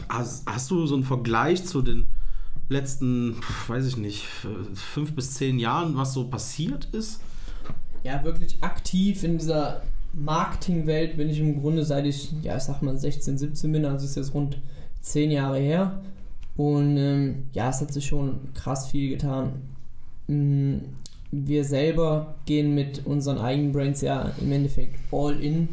hast, 0.08 0.50
hast, 0.50 0.70
du 0.70 0.84
so 0.86 0.96
einen 0.96 1.04
Vergleich 1.04 1.64
zu 1.64 1.80
den 1.80 2.06
letzten, 2.68 3.36
weiß 3.68 3.86
ich 3.86 3.96
nicht, 3.96 4.26
fünf 4.74 5.14
bis 5.14 5.34
zehn 5.34 5.60
Jahren, 5.60 5.96
was 5.96 6.12
so 6.12 6.28
passiert 6.28 6.86
ist? 6.86 7.20
Ja, 8.02 8.24
wirklich 8.24 8.62
aktiv 8.62 9.22
in 9.22 9.38
dieser 9.38 9.82
Marketingwelt 10.12 11.16
bin 11.16 11.28
ich 11.28 11.40
im 11.40 11.60
Grunde 11.60 11.84
seit 11.84 12.06
ich, 12.06 12.32
ja, 12.42 12.56
ich 12.56 12.62
sag 12.62 12.82
mal 12.82 12.96
16, 12.96 13.38
17 13.38 13.72
bin, 13.72 13.84
also 13.84 14.04
ist 14.04 14.16
jetzt 14.16 14.34
rund 14.34 14.60
zehn 15.00 15.30
Jahre 15.30 15.58
her. 15.58 16.00
Und 16.56 16.96
ähm, 16.96 17.44
ja, 17.52 17.70
es 17.70 17.80
hat 17.80 17.92
sich 17.92 18.06
schon 18.06 18.52
krass 18.54 18.88
viel 18.88 19.10
getan. 19.10 19.52
Mhm 20.26 20.80
wir 21.32 21.64
selber 21.64 22.34
gehen 22.44 22.74
mit 22.74 23.06
unseren 23.06 23.38
eigenen 23.38 23.72
Brands 23.72 24.00
ja 24.00 24.32
im 24.40 24.50
Endeffekt 24.50 24.98
all 25.12 25.40
in 25.40 25.68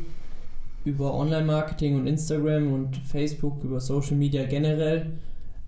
über 0.85 1.13
Online-Marketing 1.13 1.99
und 1.99 2.07
Instagram 2.07 2.71
und 2.71 2.95
Facebook, 2.95 3.63
über 3.63 3.81
Social 3.81 4.15
Media 4.15 4.45
generell. 4.45 5.07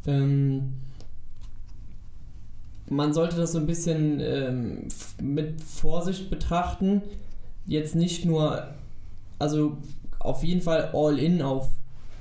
Ähm, 0.05 0.73
man 2.89 3.13
sollte 3.13 3.35
das 3.35 3.51
so 3.51 3.59
ein 3.59 3.65
bisschen 3.65 4.21
ähm, 4.21 4.87
mit 5.21 5.61
Vorsicht 5.61 6.29
betrachten. 6.29 7.01
Jetzt 7.69 7.95
nicht 7.95 8.25
nur, 8.25 8.67
also 9.37 9.77
auf 10.19 10.43
jeden 10.43 10.61
Fall 10.61 10.89
all 10.93 11.17
in 11.17 11.41
auf 11.41 11.69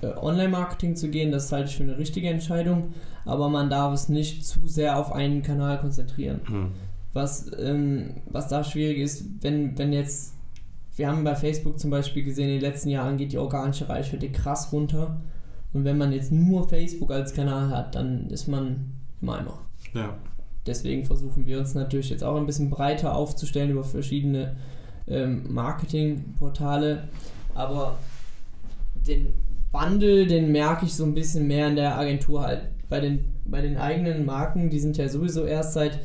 äh, 0.03 0.07
Online-Marketing 0.07 0.95
zu 0.95 1.09
gehen, 1.09 1.33
das 1.33 1.51
halte 1.51 1.71
ich 1.71 1.77
für 1.77 1.83
eine 1.83 1.99
richtige 1.99 2.29
Entscheidung, 2.29 2.95
aber 3.25 3.49
man 3.49 3.69
darf 3.69 3.93
es 3.93 4.09
nicht 4.09 4.47
zu 4.47 4.69
sehr 4.69 4.97
auf 4.97 5.11
einen 5.11 5.43
Kanal 5.43 5.81
konzentrieren. 5.81 6.41
Hm 6.47 6.71
was, 7.13 7.51
ähm, 7.59 8.15
was 8.27 8.49
da 8.49 8.65
schwierig 8.65 8.99
ist, 8.99 9.25
wenn, 9.41 9.77
wenn 9.79 9.93
jetzt, 9.93 10.35
wir 10.97 11.09
haben 11.09 11.25
bei 11.25 11.35
Facebook 11.35 11.79
zum 11.79 11.91
Beispiel 11.91 12.23
gesehen, 12.23 12.49
in 12.49 12.55
den 12.55 12.61
letzten 12.61 12.91
Jahren 12.91 13.17
geht 13.17 13.33
die 13.33 13.39
organische 13.39 13.89
Reichweite 13.89 14.31
krass 14.31 14.73
runter. 14.73 15.21
Und 15.73 15.85
wenn 15.85 15.99
man 15.99 16.13
jetzt 16.13 16.33
nur 16.33 16.69
Facebook 16.69 17.11
als 17.11 17.35
Kanal 17.35 17.71
hat, 17.71 17.95
dann 17.95 18.31
ist 18.31 18.49
man 18.49 18.93
im 19.21 19.29
Eimer. 19.29 19.59
Ja. 19.95 20.17
Deswegen 20.67 21.05
versuchen 21.05 21.47
wir 21.47 21.59
uns 21.59 21.75
natürlich 21.75 22.11
jetzt 22.11 22.25
auch 22.25 22.37
ein 22.37 22.47
bisschen 22.47 22.71
breiter 22.71 23.15
aufzustellen 23.15 23.71
über 23.71 23.85
verschiedene 23.85 24.57
ähm, 25.09 25.45
Marketingportale. 25.53 27.09
Aber 27.55 27.99
den 29.07 29.33
Wandel, 29.73 30.27
den 30.27 30.53
merke 30.53 30.87
ich 30.87 30.95
so 30.95 31.05
ein 31.05 31.15
bisschen 31.15 31.47
mehr 31.47 31.69
in 31.69 31.77
der 31.77 31.99
Agentur 31.99 32.43
halt. 32.43 32.63
Bei 32.89 33.01
den, 33.01 33.25
bei 33.45 33.61
den 33.61 33.77
eigenen 33.77 34.25
Marken, 34.25 34.71
die 34.71 34.81
sind 34.81 34.97
ja 34.97 35.09
sowieso 35.09 35.45
erst 35.45 35.75
seit 35.75 36.01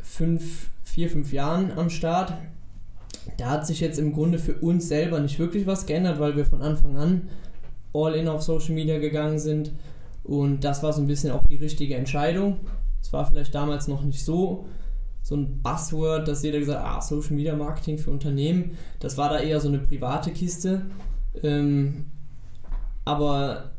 fünf, 0.00 0.70
vier, 0.84 1.10
fünf 1.10 1.32
Jahren 1.32 1.72
am 1.76 1.90
Start. 1.90 2.34
Da 3.38 3.50
hat 3.50 3.66
sich 3.66 3.80
jetzt 3.80 3.98
im 3.98 4.12
Grunde 4.12 4.38
für 4.38 4.54
uns 4.54 4.88
selber 4.88 5.20
nicht 5.20 5.38
wirklich 5.38 5.66
was 5.66 5.86
geändert, 5.86 6.20
weil 6.20 6.36
wir 6.36 6.44
von 6.44 6.62
Anfang 6.62 6.96
an 6.96 7.28
all 7.94 8.14
in 8.14 8.28
auf 8.28 8.42
Social 8.42 8.74
Media 8.74 8.98
gegangen 8.98 9.38
sind. 9.38 9.72
Und 10.24 10.64
das 10.64 10.82
war 10.82 10.92
so 10.92 11.00
ein 11.00 11.06
bisschen 11.06 11.32
auch 11.32 11.46
die 11.48 11.56
richtige 11.56 11.96
Entscheidung. 11.96 12.60
Es 13.00 13.12
war 13.12 13.26
vielleicht 13.26 13.54
damals 13.54 13.88
noch 13.88 14.02
nicht 14.02 14.24
so, 14.24 14.66
so 15.22 15.36
ein 15.36 15.62
Buzzword, 15.62 16.26
dass 16.26 16.42
jeder 16.42 16.58
gesagt 16.58 16.84
hat, 16.84 16.96
ah, 16.96 17.00
Social 17.00 17.34
Media 17.34 17.54
Marketing 17.54 17.98
für 17.98 18.10
Unternehmen. 18.10 18.76
Das 19.00 19.16
war 19.16 19.30
da 19.30 19.38
eher 19.38 19.60
so 19.60 19.68
eine 19.68 19.78
private 19.78 20.32
Kiste. 20.32 20.82
Ähm, 21.42 22.06
aber 23.04 23.70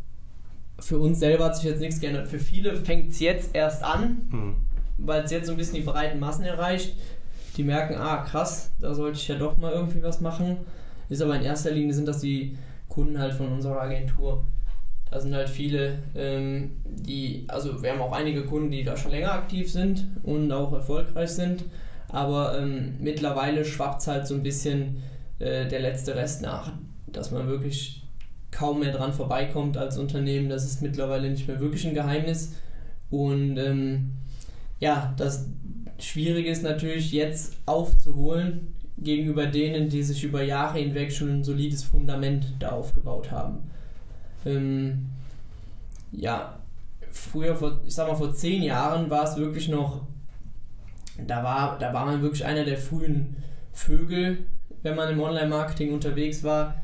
für 0.80 0.98
uns 0.98 1.20
selber 1.20 1.46
hat 1.46 1.56
sich 1.56 1.66
jetzt 1.66 1.80
nichts 1.80 2.00
geändert. 2.00 2.28
Für 2.28 2.40
viele 2.40 2.76
fängt 2.76 3.12
es 3.12 3.20
jetzt 3.20 3.56
erst 3.56 3.84
an, 3.84 4.28
mhm. 4.30 4.56
weil 4.98 5.24
es 5.24 5.32
jetzt 5.32 5.48
so 5.48 5.52
ein 5.52 5.58
bisschen 5.58 5.76
die 5.76 5.82
breiten 5.82 6.20
Massen 6.20 6.44
erreicht. 6.44 6.96
Die 7.58 7.64
merken, 7.64 7.96
ah 7.96 8.24
krass, 8.24 8.72
da 8.80 8.94
sollte 8.94 9.18
ich 9.18 9.28
ja 9.28 9.36
doch 9.36 9.58
mal 9.58 9.72
irgendwie 9.72 10.02
was 10.02 10.22
machen. 10.22 10.58
Ist 11.10 11.22
aber 11.22 11.36
in 11.36 11.44
erster 11.44 11.72
Linie 11.72 11.94
sind 11.94 12.08
das 12.08 12.22
die 12.22 12.58
Kunden 12.90 13.20
halt 13.20 13.34
von 13.34 13.52
unserer 13.52 13.82
Agentur. 13.82 14.46
Da 15.14 15.20
sind 15.20 15.36
halt 15.36 15.48
viele, 15.48 16.00
ähm, 16.16 16.72
die, 16.86 17.46
also 17.48 17.84
wir 17.84 17.92
haben 17.92 18.02
auch 18.02 18.14
einige 18.14 18.46
Kunden, 18.46 18.72
die 18.72 18.84
da 18.84 18.98
schon 18.98 19.12
länger 19.12 19.32
aktiv 19.32 19.72
sind 19.72 20.08
und 20.24 20.52
auch 20.52 20.74
erfolgreich 20.74 21.30
sind. 21.30 21.66
Aber 22.08 22.58
ähm, 22.58 22.96
mittlerweile 23.00 23.64
schwappt 23.64 24.02
es 24.02 24.08
halt 24.08 24.26
so 24.26 24.34
ein 24.34 24.42
bisschen 24.42 25.04
äh, 25.38 25.68
der 25.68 25.82
letzte 25.82 26.16
Rest 26.16 26.42
nach, 26.42 26.72
dass 27.06 27.30
man 27.30 27.48
wirklich 27.48 28.02
kaum 28.50 28.80
mehr 28.80 28.92
dran 28.92 29.14
vorbeikommt 29.14 29.78
als 29.78 30.00
Unternehmen. 30.00 30.50
Das 30.50 30.66
ist 30.66 30.82
mittlerweile 30.82 31.30
nicht 31.30 31.48
mehr 31.48 31.60
wirklich 31.60 31.86
ein 31.86 31.94
Geheimnis. 31.94 32.54
Und 33.12 33.58
ähm, 33.60 34.14
ja, 34.80 35.14
das 35.18 35.48
Schwierige 36.00 36.50
ist 36.50 36.64
natürlich 36.64 37.12
jetzt 37.12 37.58
aufzuholen 37.68 38.74
gegenüber 38.98 39.46
denen, 39.46 39.90
die 39.90 40.02
sich 40.02 40.24
über 40.24 40.42
Jahre 40.42 40.80
hinweg 40.80 41.12
schon 41.12 41.30
ein 41.30 41.44
solides 41.44 41.84
Fundament 41.84 42.56
da 42.58 42.70
aufgebaut 42.70 43.30
haben. 43.30 43.70
Ähm, 44.46 45.08
ja, 46.12 46.60
früher, 47.12 47.56
vor, 47.56 47.80
ich 47.86 47.94
sag 47.94 48.08
mal 48.08 48.16
vor 48.16 48.34
zehn 48.34 48.62
Jahren 48.62 49.10
war 49.10 49.24
es 49.24 49.38
wirklich 49.38 49.70
noch, 49.70 50.02
da 51.28 51.44
war, 51.44 51.78
da 51.80 51.94
war 51.94 52.06
man 52.06 52.22
wirklich 52.22 52.46
einer 52.46 52.66
der 52.66 52.78
frühen 52.78 53.38
Vögel, 53.72 54.46
wenn 54.82 54.96
man 54.96 55.10
im 55.10 55.22
Online-Marketing 55.22 55.94
unterwegs 55.94 56.44
war 56.44 56.76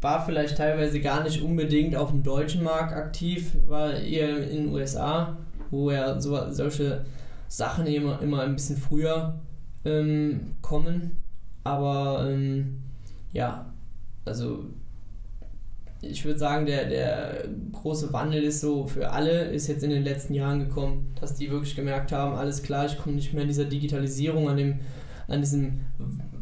war 0.00 0.24
vielleicht 0.24 0.58
teilweise 0.58 1.00
gar 1.00 1.22
nicht 1.22 1.42
unbedingt 1.42 1.96
auf 1.96 2.10
dem 2.10 2.22
deutschen 2.22 2.62
Markt 2.62 2.92
aktiv, 2.92 3.56
war 3.66 3.94
eher 3.94 4.48
in 4.48 4.66
den 4.66 4.74
USA, 4.74 5.36
wo 5.70 5.90
ja 5.90 6.20
so, 6.20 6.50
solche 6.52 7.04
Sachen 7.48 7.86
immer, 7.86 8.20
immer 8.20 8.42
ein 8.42 8.54
bisschen 8.54 8.76
früher 8.76 9.40
ähm, 9.84 10.54
kommen. 10.60 11.22
Aber 11.64 12.28
ähm, 12.28 12.82
ja, 13.32 13.66
also 14.24 14.66
ich 16.02 16.24
würde 16.24 16.38
sagen, 16.38 16.66
der, 16.66 16.88
der 16.88 17.44
große 17.72 18.12
Wandel 18.12 18.42
ist 18.42 18.60
so 18.60 18.86
für 18.86 19.10
alle, 19.10 19.44
ist 19.44 19.66
jetzt 19.66 19.82
in 19.82 19.90
den 19.90 20.04
letzten 20.04 20.34
Jahren 20.34 20.60
gekommen, 20.60 21.14
dass 21.20 21.34
die 21.34 21.50
wirklich 21.50 21.74
gemerkt 21.74 22.12
haben, 22.12 22.34
alles 22.36 22.62
klar, 22.62 22.86
ich 22.86 22.98
komme 22.98 23.16
nicht 23.16 23.32
mehr 23.32 23.42
in 23.42 23.48
dieser 23.48 23.64
Digitalisierung, 23.64 24.48
an, 24.48 24.56
dem, 24.56 24.80
an 25.28 25.40
diesem 25.40 25.80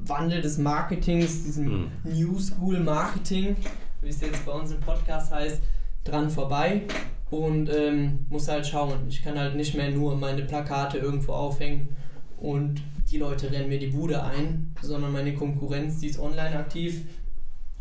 Wandel 0.06 0.42
des 0.42 0.58
Marketings, 0.58 1.44
diesem 1.44 1.66
mhm. 1.66 1.90
New 2.04 2.38
School 2.38 2.80
Marketing, 2.80 3.56
wie 4.02 4.08
es 4.08 4.20
jetzt 4.20 4.44
bei 4.44 4.52
uns 4.52 4.72
im 4.72 4.80
Podcast 4.80 5.32
heißt, 5.32 5.60
dran 6.04 6.28
vorbei 6.28 6.82
und 7.30 7.70
ähm, 7.74 8.26
muss 8.28 8.48
halt 8.48 8.66
schauen. 8.66 9.06
Ich 9.08 9.22
kann 9.22 9.38
halt 9.38 9.56
nicht 9.56 9.74
mehr 9.74 9.90
nur 9.90 10.16
meine 10.16 10.42
Plakate 10.42 10.98
irgendwo 10.98 11.32
aufhängen 11.32 11.88
und 12.38 12.82
die 13.10 13.18
Leute 13.18 13.50
rennen 13.50 13.68
mir 13.68 13.78
die 13.78 13.88
Bude 13.88 14.22
ein, 14.22 14.74
sondern 14.82 15.12
meine 15.12 15.34
Konkurrenz, 15.34 16.00
die 16.00 16.08
ist 16.08 16.18
online 16.18 16.58
aktiv 16.58 17.02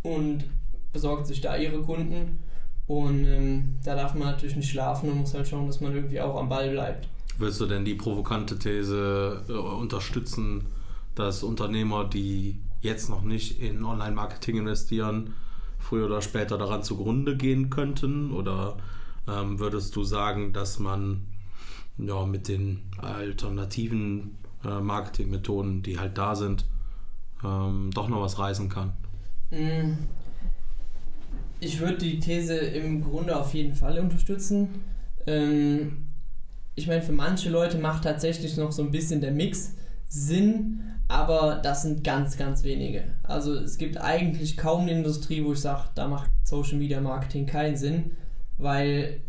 und 0.04 0.46
besorgt 0.94 1.28
sich 1.28 1.42
da 1.42 1.58
ihre 1.58 1.82
Kunden. 1.82 2.40
Und 2.88 3.26
ähm, 3.26 3.76
da 3.84 3.96
darf 3.96 4.14
man 4.14 4.28
natürlich 4.28 4.56
nicht 4.56 4.70
schlafen 4.70 5.10
und 5.10 5.20
muss 5.20 5.34
halt 5.34 5.48
schauen, 5.48 5.68
dass 5.68 5.82
man 5.82 5.96
irgendwie 5.96 6.22
auch 6.22 6.40
am 6.40 6.50
Ball 6.50 6.70
bleibt. 6.70 7.08
Willst 7.38 7.60
du 7.60 7.66
denn 7.66 7.86
die 7.86 7.96
provokante 7.96 8.60
These 8.60 9.44
äh, 9.50 9.54
unterstützen, 9.54 10.68
dass 11.16 11.44
Unternehmer, 11.44 12.06
die 12.06 12.60
jetzt 12.82 13.10
noch 13.10 13.24
nicht 13.24 13.60
in 13.62 13.84
Online-Marketing 13.84 14.58
investieren, 14.58 15.34
früher 15.80 16.06
oder 16.06 16.22
später 16.22 16.58
daran 16.58 16.84
zugrunde 16.84 17.38
gehen 17.38 17.70
könnten? 17.70 18.32
Oder 18.32 18.78
ähm, 19.28 19.60
würdest 19.60 19.96
du 19.96 20.04
sagen, 20.04 20.54
dass 20.54 20.80
man 20.80 21.24
ja, 21.98 22.26
mit 22.26 22.48
den 22.48 22.82
alternativen 22.98 24.38
äh, 24.66 24.80
Marketingmethoden, 24.80 25.84
die 25.84 26.00
halt 26.00 26.18
da 26.18 26.36
sind, 26.36 26.66
ähm, 27.44 27.92
doch 27.94 28.10
noch 28.10 28.22
was 28.22 28.40
reißen 28.40 28.70
kann? 28.70 28.94
Ich 31.64 31.80
würde 31.80 31.98
die 31.98 32.20
These 32.20 32.56
im 32.56 33.02
Grunde 33.02 33.36
auf 33.38 33.54
jeden 33.54 33.74
Fall 33.74 33.98
unterstützen. 34.00 34.70
Ähm, 35.26 36.08
ich 36.76 36.88
meine, 36.88 37.02
für 37.02 37.12
manche 37.14 37.50
Leute 37.50 37.78
macht 37.78 38.04
tatsächlich 38.04 38.58
noch 38.58 38.72
so 38.72 38.84
ein 38.84 38.92
bisschen 38.92 39.22
der 39.22 39.32
Mix 39.32 39.76
Sinn, 40.08 40.82
aber 41.08 41.60
das 41.64 41.84
sind 41.84 42.04
ganz, 42.04 42.38
ganz 42.38 42.64
wenige. 42.64 43.04
Also 43.24 43.54
es 43.54 43.78
gibt 43.78 43.98
eigentlich 43.98 44.58
kaum 44.58 44.82
eine 44.82 44.92
Industrie, 44.92 45.44
wo 45.44 45.54
ich 45.54 45.60
sage, 45.60 45.90
da 45.96 46.08
macht 46.08 46.30
Social 46.44 46.78
Media 46.78 47.00
Marketing 47.00 47.46
keinen 47.46 47.78
Sinn, 47.78 48.12
weil 48.58 49.22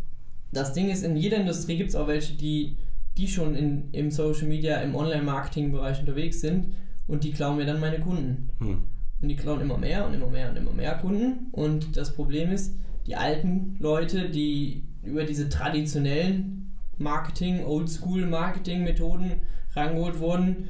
das 0.51 0.73
Ding 0.73 0.89
ist, 0.89 1.03
in 1.03 1.15
jeder 1.15 1.37
Industrie 1.37 1.77
gibt 1.77 1.89
es 1.89 1.95
auch 1.95 2.07
welche, 2.07 2.33
die, 2.33 2.77
die 3.17 3.27
schon 3.27 3.55
in, 3.55 3.91
im 3.93 4.11
Social 4.11 4.47
Media, 4.47 4.77
im 4.77 4.95
Online-Marketing-Bereich 4.95 5.99
unterwegs 6.01 6.41
sind 6.41 6.73
und 7.07 7.23
die 7.23 7.31
klauen 7.31 7.57
mir 7.57 7.65
dann 7.65 7.79
meine 7.79 7.99
Kunden. 7.99 8.49
Hm. 8.59 8.81
Und 9.25 9.29
die 9.29 9.37
klauen 9.37 9.61
immer 9.61 9.79
mehr 9.79 10.05
und 10.05 10.13
immer 10.13 10.27
mehr 10.27 10.51
und 10.51 10.55
immer 10.55 10.71
mehr 10.71 10.93
Kunden. 10.99 11.47
Und 11.51 11.97
das 11.97 12.13
Problem 12.13 12.51
ist, 12.51 12.75
die 13.07 13.15
alten 13.15 13.75
Leute, 13.79 14.29
die 14.29 14.83
über 15.01 15.23
diese 15.23 15.49
traditionellen 15.49 16.75
Marketing, 16.99 17.65
Oldschool-Marketing-Methoden 17.65 19.31
rangeholt 19.73 20.19
wurden, 20.19 20.69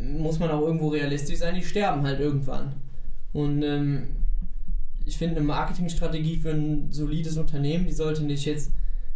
muss 0.00 0.40
man 0.40 0.50
auch 0.50 0.62
irgendwo 0.62 0.88
realistisch 0.88 1.38
sein, 1.38 1.54
die 1.54 1.62
sterben 1.62 2.02
halt 2.02 2.18
irgendwann. 2.18 2.72
Und 3.32 3.62
ähm, 3.62 4.08
ich 5.06 5.16
finde, 5.16 5.36
eine 5.36 5.44
Marketingstrategie 5.44 6.38
für 6.38 6.50
ein 6.50 6.90
solides 6.90 7.36
Unternehmen, 7.36 7.86
die 7.86 7.92
sollte 7.92 8.24
nicht 8.24 8.44
jetzt 8.44 8.72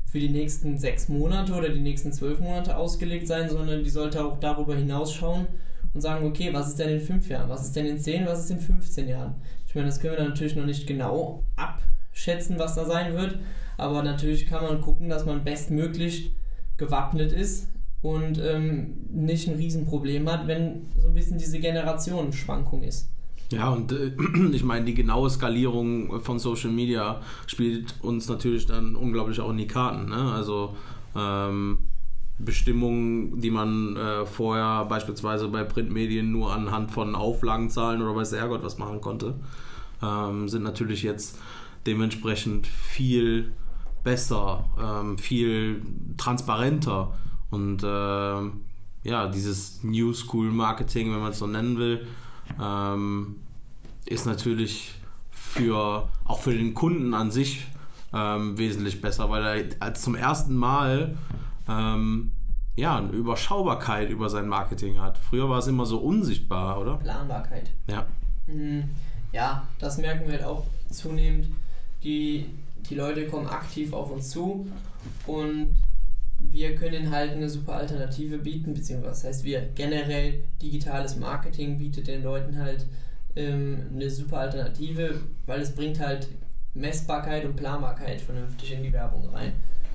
für 0.07 0.21
die 0.21 0.29
nächsten 0.29 0.79
sechs 0.79 1.09
Monate 1.09 1.53
oder 1.53 1.71
die 1.71 1.81
nächsten 1.81 2.13
zwölf 2.13 2.39
Monate 2.39 2.77
ausgelegt 2.77 3.27
sein, 3.27 3.51
sondern 3.51 3.83
die 3.83 3.91
sollte 3.91 4.25
auch 4.25 4.39
darüber 4.39 4.77
hinausschauen 4.77 5.49
und 5.95 6.01
sagen, 6.01 6.27
okay, 6.27 6.51
was 6.53 6.69
ist 6.69 6.79
denn 6.79 6.91
in 6.91 7.01
fünf 7.01 7.29
Jahren, 7.29 7.49
was 7.49 7.65
ist 7.65 7.77
denn 7.77 7.87
in 7.87 7.99
zehn, 7.99 8.27
was 8.27 8.41
ist 8.41 8.51
in 8.51 8.61
15 8.61 9.09
Jahren? 9.09 9.35
Ich 9.67 9.75
meine, 9.75 9.87
das 9.87 10.01
können 10.01 10.17
wir 10.17 10.29
natürlich 10.29 10.57
noch 10.57 10.67
nicht 10.67 10.87
genau 10.87 11.45
abschätzen, 11.57 12.59
was 12.59 12.75
da 12.75 12.85
sein 12.85 13.15
wird, 13.15 13.39
aber 13.77 14.03
natürlich 14.03 14.47
kann 14.47 14.65
man 14.65 14.81
gucken, 14.81 15.09
dass 15.09 15.27
man 15.27 15.45
bestmöglich 15.45 16.35
gewappnet 16.77 17.33
ist 17.33 17.69
und 18.03 18.39
ähm, 18.39 18.95
nicht 19.11 19.49
ein 19.49 19.57
Riesenproblem 19.57 20.31
hat, 20.31 20.47
wenn 20.47 20.87
so 20.97 21.09
ein 21.09 21.15
bisschen 21.15 21.39
diese 21.39 21.59
Generationenschwankung 21.59 22.83
ist. 22.83 23.11
Ja, 23.51 23.71
und 23.71 23.93
äh, 23.93 24.13
ich 24.53 24.65
meine, 24.65 24.85
die 24.85 24.95
genaue 24.95 25.31
Skalierung 25.31 26.21
von 26.21 26.39
Social 26.39 26.71
Media 26.71 27.21
spielt 27.47 27.95
uns 28.03 28.29
natürlich 28.29 28.67
dann 28.67 28.95
unglaublich 28.95 29.41
auch 29.41 29.51
in 29.51 29.57
die 29.57 29.67
Karten. 29.67 30.11
Ne? 30.11 30.33
Also 30.33 30.77
ähm, 31.17 31.79
Bestimmungen, 32.39 33.41
die 33.41 33.51
man 33.51 33.97
äh, 33.97 34.25
vorher 34.25 34.85
beispielsweise 34.85 35.49
bei 35.49 35.65
Printmedien 35.65 36.31
nur 36.31 36.53
anhand 36.53 36.93
von 36.93 37.15
Auflagenzahlen 37.15 38.01
oder 38.01 38.15
weiß 38.15 38.31
der 38.31 38.41
Herrgott 38.41 38.63
was 38.63 38.79
machen 38.79 39.01
konnte, 39.01 39.35
ähm, 40.03 40.49
sind 40.49 40.63
natürlich 40.63 41.03
jetzt 41.03 41.39
dementsprechend 41.87 42.67
viel 42.67 43.53
besser, 44.05 44.65
ähm, 44.81 45.19
viel 45.19 45.83
transparenter 46.17 47.13
und 47.51 47.83
äh, 47.83 49.07
ja, 49.09 49.27
dieses 49.29 49.83
New 49.83 50.13
School 50.13 50.51
Marketing, 50.51 51.13
wenn 51.13 51.21
man 51.21 51.33
es 51.33 51.39
so 51.39 51.47
nennen 51.47 51.79
will, 51.79 52.07
ähm, 52.61 53.37
ist 54.07 54.27
natürlich 54.27 54.95
für 55.31 56.09
auch 56.25 56.41
für 56.41 56.53
den 56.53 56.75
Kunden 56.75 57.15
an 57.15 57.31
sich 57.31 57.67
ähm, 58.13 58.57
wesentlich 58.59 59.01
besser, 59.01 59.29
weil 59.31 59.45
er 59.45 59.65
als 59.81 60.03
zum 60.03 60.15
ersten 60.15 60.57
Mal 60.57 61.17
ähm, 61.69 62.33
ja, 62.77 62.97
eine 62.97 63.11
Überschaubarkeit 63.11 64.09
über 64.11 64.29
sein 64.29 64.47
Marketing 64.47 65.01
hat. 65.01 65.19
Früher 65.19 65.49
war 65.49 65.59
es 65.59 65.67
immer 65.67 65.85
so 65.85 65.99
unsichtbar, 65.99 66.81
oder? 66.81 66.97
Planbarkeit. 66.97 67.71
Ja. 67.89 68.07
Mhm. 68.47 68.91
Ja, 69.33 69.67
das 69.79 69.99
merken 69.99 70.27
wir 70.27 70.35
halt 70.35 70.45
auch 70.45 70.65
zunehmend. 70.89 71.49
Die, 72.03 72.47
die 72.89 72.95
Leute 72.95 73.27
kommen 73.27 73.49
aktiv 73.49 73.93
auf 73.93 74.11
uns 74.11 74.31
zu 74.31 74.69
und 75.27 75.75
wir 76.41 76.77
können 76.77 77.11
halt 77.11 77.33
eine 77.33 77.49
super 77.49 77.75
Alternative 77.75 78.39
bieten, 78.39 78.73
beziehungsweise 78.75 79.11
das 79.11 79.25
heißt 79.25 79.45
wir 79.45 79.61
generell 79.75 80.45
digitales 80.63 81.17
Marketing 81.17 81.79
bietet 81.79 82.07
den 82.07 82.23
Leuten 82.23 82.57
halt 82.59 82.87
ähm, 83.35 83.87
eine 83.93 84.09
super 84.09 84.39
Alternative, 84.39 85.21
weil 85.47 85.61
es 85.61 85.75
bringt 85.75 85.99
halt 85.99 86.29
Messbarkeit 86.75 87.45
und 87.45 87.57
Planbarkeit 87.57 88.21
vernünftig 88.21 88.73
in 88.73 88.83
die 88.85 88.93
Werbung 88.93 89.29
rein. 89.31 89.53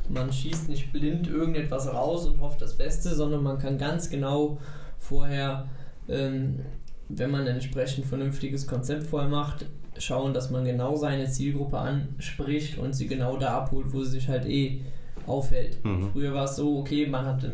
Man 0.10 0.32
schießt 0.32 0.70
nicht 0.70 0.92
blind 0.92 1.28
irgendetwas 1.28 1.88
raus 1.88 2.26
und 2.28 2.42
hofft 2.42 2.62
das 2.62 2.78
Beste, 2.78 3.16
sondern 3.16 3.44
man 3.44 3.58
kann 3.58 3.78
ganz 3.78 4.10
genau 4.10 4.58
vorher, 5.00 5.68
ähm, 6.08 6.60
wenn 7.10 7.32
man 7.32 7.42
ein 7.42 7.56
entsprechend 7.56 8.06
vernünftiges 8.06 8.68
Konzept 8.68 9.04
vorher 9.04 9.30
macht, 9.30 9.66
schauen, 9.98 10.34
dass 10.34 10.50
man 10.50 10.66
genau 10.66 10.96
seine 10.96 11.30
Zielgruppe 11.30 11.78
anspricht 11.78 12.78
und 12.78 12.94
sie 12.94 13.08
genau 13.08 13.38
da 13.38 13.58
abholt, 13.58 13.94
wo 13.94 14.04
sie 14.04 14.12
sich 14.12 14.28
halt 14.28 14.46
eh 14.46 14.82
auffällt. 15.28 15.84
Mhm. 15.86 16.10
Früher 16.12 16.34
war 16.34 16.46
es 16.46 16.56
so, 16.56 16.80
okay, 16.80 17.08
man 17.08 17.26
hat 17.26 17.46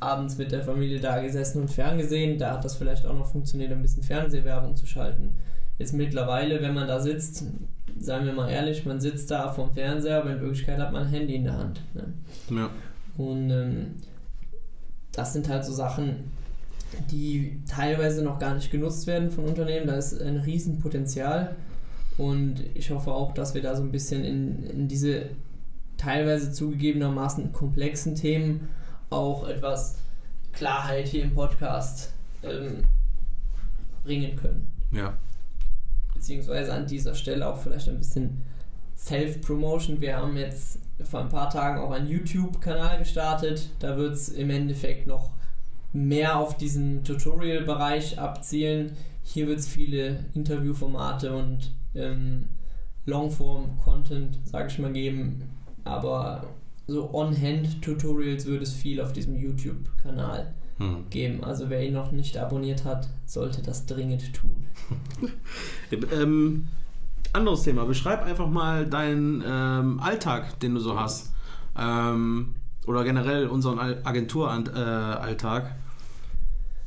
abends 0.00 0.38
mit 0.38 0.52
der 0.52 0.62
Familie 0.62 1.00
da 1.00 1.20
gesessen 1.20 1.62
und 1.62 1.70
ferngesehen, 1.70 2.38
da 2.38 2.52
hat 2.52 2.64
das 2.64 2.76
vielleicht 2.76 3.06
auch 3.06 3.14
noch 3.14 3.26
funktioniert, 3.26 3.72
ein 3.72 3.82
bisschen 3.82 4.02
Fernsehwerbung 4.02 4.76
zu 4.76 4.86
schalten. 4.86 5.34
Jetzt 5.78 5.92
mittlerweile, 5.92 6.62
wenn 6.62 6.74
man 6.74 6.86
da 6.86 7.00
sitzt, 7.00 7.44
seien 7.98 8.26
wir 8.26 8.32
mal 8.32 8.48
ehrlich, 8.48 8.84
man 8.86 9.00
sitzt 9.00 9.30
da 9.30 9.50
vorm 9.50 9.72
Fernseher, 9.72 10.18
aber 10.18 10.32
in 10.32 10.40
Wirklichkeit 10.40 10.78
hat 10.78 10.92
man 10.92 11.04
ein 11.04 11.10
Handy 11.10 11.34
in 11.34 11.44
der 11.44 11.58
Hand. 11.58 11.80
Ne? 11.94 12.12
Ja. 12.50 12.70
Und 13.16 13.50
ähm, 13.50 13.86
das 15.12 15.32
sind 15.32 15.48
halt 15.48 15.64
so 15.64 15.72
Sachen, 15.72 16.30
die 17.10 17.60
teilweise 17.68 18.22
noch 18.22 18.38
gar 18.38 18.54
nicht 18.54 18.70
genutzt 18.70 19.06
werden 19.06 19.30
von 19.30 19.44
Unternehmen. 19.44 19.86
Da 19.86 19.94
ist 19.94 20.20
ein 20.20 20.38
Riesenpotenzial. 20.38 21.56
Und 22.16 22.62
ich 22.74 22.90
hoffe 22.90 23.12
auch, 23.12 23.34
dass 23.34 23.54
wir 23.54 23.62
da 23.62 23.74
so 23.74 23.82
ein 23.82 23.90
bisschen 23.90 24.24
in, 24.24 24.64
in 24.64 24.88
diese 24.88 25.26
teilweise 25.96 26.52
zugegebenermaßen 26.52 27.52
komplexen 27.52 28.14
Themen 28.14 28.68
auch 29.10 29.46
etwas 29.48 29.98
Klarheit 30.52 31.08
hier 31.08 31.24
im 31.24 31.34
Podcast 31.34 32.12
ähm, 32.42 32.84
bringen 34.04 34.36
können. 34.36 34.66
Ja. 34.92 35.16
Beziehungsweise 36.24 36.72
an 36.72 36.86
dieser 36.86 37.14
Stelle 37.14 37.46
auch 37.46 37.58
vielleicht 37.58 37.86
ein 37.86 37.98
bisschen 37.98 38.40
Self-Promotion. 38.96 40.00
Wir 40.00 40.16
haben 40.16 40.38
jetzt 40.38 40.78
vor 41.02 41.20
ein 41.20 41.28
paar 41.28 41.50
Tagen 41.50 41.78
auch 41.82 41.90
einen 41.90 42.08
YouTube-Kanal 42.08 42.98
gestartet. 42.98 43.68
Da 43.78 43.98
wird 43.98 44.14
es 44.14 44.30
im 44.30 44.48
Endeffekt 44.48 45.06
noch 45.06 45.32
mehr 45.92 46.38
auf 46.38 46.56
diesen 46.56 47.04
Tutorial-Bereich 47.04 48.18
abzielen. 48.18 48.92
Hier 49.22 49.48
wird 49.48 49.58
es 49.58 49.68
viele 49.68 50.24
Interviewformate 50.32 51.36
und 51.36 51.74
ähm, 51.94 52.46
Longform-Content, 53.04 54.38
sage 54.46 54.68
ich 54.68 54.78
mal, 54.78 54.94
geben. 54.94 55.42
Aber 55.84 56.46
so 56.86 57.12
On-Hand-Tutorials 57.12 58.46
wird 58.46 58.62
es 58.62 58.72
viel 58.72 59.02
auf 59.02 59.12
diesem 59.12 59.36
YouTube-Kanal 59.36 60.54
hm. 60.78 61.06
geben. 61.10 61.44
Also 61.44 61.70
wer 61.70 61.86
ihn 61.86 61.94
noch 61.94 62.12
nicht 62.12 62.36
abonniert 62.36 62.84
hat, 62.84 63.08
sollte 63.26 63.62
das 63.62 63.86
dringend 63.86 64.34
tun. 64.34 64.66
ähm, 66.12 66.68
anderes 67.32 67.62
Thema. 67.62 67.84
Beschreib 67.84 68.24
einfach 68.24 68.48
mal 68.48 68.86
deinen 68.86 69.42
ähm, 69.46 70.00
Alltag, 70.00 70.58
den 70.60 70.74
du 70.74 70.80
so 70.80 70.98
hast. 70.98 71.32
Ähm, 71.78 72.54
oder 72.86 73.04
generell 73.04 73.46
unseren 73.46 73.78
Agenturalltag. 73.78 75.76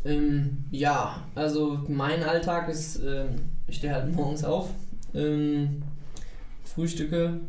Äh, 0.04 0.13
ähm, 0.13 0.65
ja, 0.71 1.23
also 1.36 1.80
mein 1.88 2.23
Alltag 2.23 2.69
ist, 2.69 3.02
ähm, 3.04 3.50
ich 3.67 3.78
stehe 3.78 3.93
halt 3.93 4.13
morgens 4.13 4.43
auf, 4.43 4.69
ähm, 5.13 5.82
frühstücke 6.63 7.39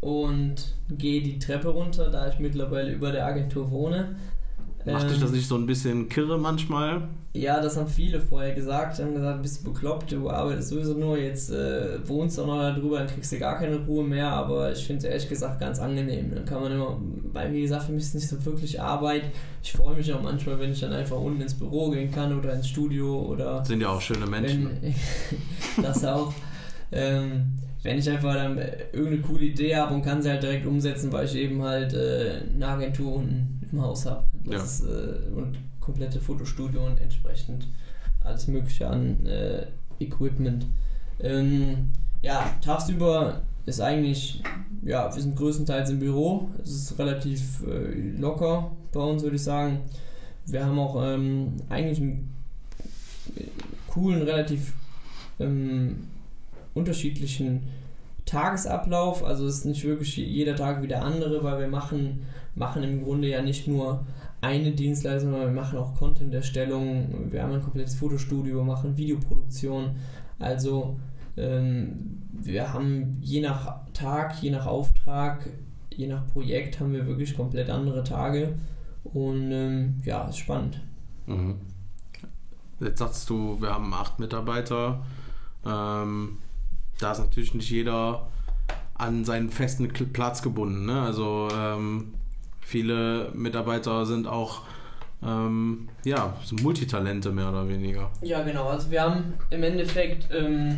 und 0.00 0.74
gehe 0.88 1.22
die 1.22 1.38
Treppe 1.38 1.68
runter, 1.68 2.10
da 2.10 2.28
ich 2.28 2.38
mittlerweile 2.38 2.92
über 2.92 3.12
der 3.12 3.26
Agentur 3.26 3.70
wohne. 3.70 4.16
Macht 4.86 5.04
ähm, 5.04 5.08
dich 5.10 5.20
das 5.20 5.30
nicht 5.32 5.46
so 5.46 5.56
ein 5.56 5.66
bisschen 5.66 6.08
kirre 6.08 6.38
manchmal? 6.38 7.08
Ja, 7.32 7.60
das 7.60 7.76
haben 7.76 7.86
viele 7.86 8.20
vorher 8.20 8.54
gesagt. 8.54 8.98
Die 8.98 9.02
haben 9.02 9.14
gesagt, 9.14 9.42
bist 9.42 9.60
du 9.60 9.72
bekloppt, 9.72 10.10
du 10.10 10.28
arbeitest 10.28 10.70
sowieso 10.70 10.94
nur, 10.94 11.16
jetzt 11.18 11.50
äh, 11.50 11.98
wohnst 12.08 12.38
du 12.38 12.42
auch 12.42 12.46
noch 12.46 12.60
darüber, 12.60 12.98
dann 12.98 13.06
kriegst 13.06 13.30
du 13.30 13.38
gar 13.38 13.58
keine 13.58 13.76
Ruhe 13.76 14.04
mehr. 14.04 14.28
Aber 14.28 14.72
ich 14.72 14.84
finde 14.84 14.98
es 14.98 15.04
ehrlich 15.04 15.28
gesagt 15.28 15.60
ganz 15.60 15.78
angenehm. 15.78 16.34
Dann 16.34 16.44
kann 16.44 16.62
man 16.62 16.72
immer, 16.72 16.98
weil 17.32 17.52
wie 17.52 17.62
gesagt, 17.62 17.84
für 17.84 17.92
mich 17.92 18.02
ist 18.02 18.08
es 18.08 18.14
nicht 18.14 18.28
so 18.28 18.44
wirklich 18.44 18.80
Arbeit. 18.80 19.24
Ich 19.62 19.72
freue 19.72 19.94
mich 19.94 20.12
auch 20.12 20.22
manchmal, 20.22 20.58
wenn 20.58 20.72
ich 20.72 20.80
dann 20.80 20.92
einfach 20.92 21.18
unten 21.18 21.42
ins 21.42 21.54
Büro 21.54 21.90
gehen 21.90 22.10
kann 22.10 22.36
oder 22.36 22.54
ins 22.54 22.68
Studio 22.68 23.22
oder. 23.22 23.64
Sind 23.64 23.80
ja 23.80 23.90
auch 23.90 24.00
schöne 24.00 24.26
Menschen. 24.26 24.70
Wenn, 24.80 24.94
das 25.82 26.04
auch. 26.04 26.32
Ähm, 26.90 27.58
wenn 27.82 27.98
ich 27.98 28.10
einfach 28.10 28.34
dann 28.34 28.58
irgendeine 28.92 29.20
coole 29.22 29.44
Idee 29.44 29.76
habe 29.76 29.94
und 29.94 30.02
kann 30.02 30.20
sie 30.20 30.30
halt 30.30 30.42
direkt 30.42 30.66
umsetzen, 30.66 31.12
weil 31.12 31.26
ich 31.26 31.34
eben 31.36 31.62
halt 31.62 31.94
äh, 31.94 32.42
eine 32.54 32.66
Agentur 32.66 33.16
unten 33.16 33.60
im 33.70 33.80
Haus 33.80 34.04
habe. 34.06 34.24
Ja. 34.44 34.58
äh, 34.58 35.32
und 35.34 35.58
komplette 35.80 36.20
Fotostudio 36.20 36.86
und 36.86 37.00
entsprechend 37.00 37.66
alles 38.22 38.46
Mögliche 38.48 38.88
an 38.88 39.26
äh, 39.26 39.66
Equipment. 39.98 40.66
Ähm, 41.20 41.90
ja, 42.22 42.54
tagsüber 42.62 43.42
ist 43.66 43.80
eigentlich, 43.80 44.42
ja, 44.82 45.14
wir 45.14 45.22
sind 45.22 45.36
größtenteils 45.36 45.90
im 45.90 45.98
Büro. 45.98 46.48
Es 46.62 46.70
ist 46.70 46.98
relativ 46.98 47.62
äh, 47.66 48.18
locker 48.18 48.70
bei 48.92 49.00
uns, 49.00 49.22
würde 49.22 49.36
ich 49.36 49.42
sagen. 49.42 49.80
Wir 50.46 50.64
haben 50.64 50.78
auch 50.78 51.02
ähm, 51.02 51.56
eigentlich 51.68 52.00
einen 52.00 52.34
coolen, 53.86 54.22
relativ 54.22 54.72
ähm, 55.38 56.08
unterschiedlichen 56.74 57.62
Tagesablauf. 58.24 59.24
Also 59.24 59.46
es 59.46 59.58
ist 59.58 59.64
nicht 59.64 59.84
wirklich 59.84 60.16
jeder 60.16 60.56
Tag 60.56 60.82
wie 60.82 60.88
der 60.88 61.02
andere, 61.02 61.42
weil 61.42 61.60
wir 61.60 61.68
machen, 61.68 62.26
machen 62.54 62.82
im 62.82 63.02
Grunde 63.02 63.28
ja 63.28 63.42
nicht 63.42 63.66
nur 63.66 64.04
eine 64.40 64.72
Dienstleistung, 64.72 65.32
wir 65.32 65.48
machen 65.48 65.78
auch 65.78 65.94
Content-Erstellung, 65.94 67.30
wir 67.30 67.42
haben 67.42 67.52
ein 67.52 67.62
komplettes 67.62 67.94
Fotostudio, 67.94 68.64
machen 68.64 68.96
Videoproduktion. 68.96 69.96
Also 70.38 70.98
ähm, 71.36 72.22
wir 72.32 72.72
haben 72.72 73.18
je 73.20 73.40
nach 73.40 73.80
Tag, 73.92 74.42
je 74.42 74.50
nach 74.50 74.66
Auftrag, 74.66 75.48
je 75.94 76.06
nach 76.06 76.26
Projekt 76.28 76.80
haben 76.80 76.92
wir 76.92 77.06
wirklich 77.06 77.36
komplett 77.36 77.68
andere 77.68 78.02
Tage. 78.02 78.54
Und 79.04 79.50
ähm, 79.50 80.00
ja, 80.04 80.28
ist 80.28 80.38
spannend. 80.38 80.80
Mhm. 81.26 81.56
Jetzt 82.80 82.98
sagst 82.98 83.28
du, 83.28 83.60
wir 83.60 83.74
haben 83.74 83.92
acht 83.92 84.18
Mitarbeiter. 84.18 85.04
Ähm, 85.66 86.38
da 86.98 87.12
ist 87.12 87.18
natürlich 87.18 87.54
nicht 87.54 87.70
jeder 87.70 88.28
an 88.94 89.24
seinen 89.24 89.50
festen 89.50 89.88
Platz 89.88 90.42
gebunden. 90.42 90.86
Ne? 90.86 91.00
Also 91.00 91.48
ähm, 91.54 92.14
viele 92.70 93.30
Mitarbeiter 93.34 94.06
sind 94.06 94.26
auch 94.26 94.62
ähm, 95.22 95.88
ja, 96.04 96.34
so 96.44 96.56
Multitalente 96.62 97.30
mehr 97.30 97.50
oder 97.50 97.68
weniger. 97.68 98.10
Ja, 98.22 98.42
genau. 98.42 98.68
Also 98.68 98.90
wir 98.90 99.02
haben 99.02 99.34
im 99.50 99.62
Endeffekt, 99.62 100.28
ähm, 100.32 100.76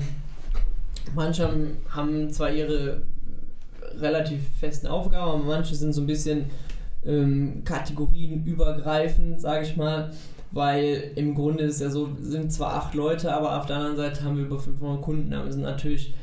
manche 1.14 1.48
haben, 1.90 2.32
zwar 2.32 2.50
ihre 2.50 3.02
relativ 3.98 4.40
festen 4.58 4.86
Aufgaben, 4.86 5.30
aber 5.30 5.44
manche 5.44 5.74
sind 5.74 5.92
so 5.92 6.00
ein 6.00 6.06
bisschen 6.06 6.46
ähm, 7.04 7.62
kategorienübergreifend, 7.64 9.40
sage 9.40 9.66
ich 9.66 9.76
mal 9.76 10.12
weil 10.54 11.12
im 11.16 11.34
Grunde 11.34 11.64
ist 11.64 11.80
ja 11.80 11.88
so, 11.88 12.10
sind 12.20 12.52
zwar 12.52 12.74
acht 12.74 12.94
Leute, 12.94 13.34
aber 13.34 13.58
auf 13.58 13.64
der 13.66 13.76
anderen 13.76 13.96
Seite 13.96 14.22
haben 14.22 14.36
wir 14.36 14.44
über 14.44 14.58
500 14.58 15.00
Kunden. 15.00 15.32
Aber 15.32 15.50
sind 15.50 15.62
natürlich 15.62 16.14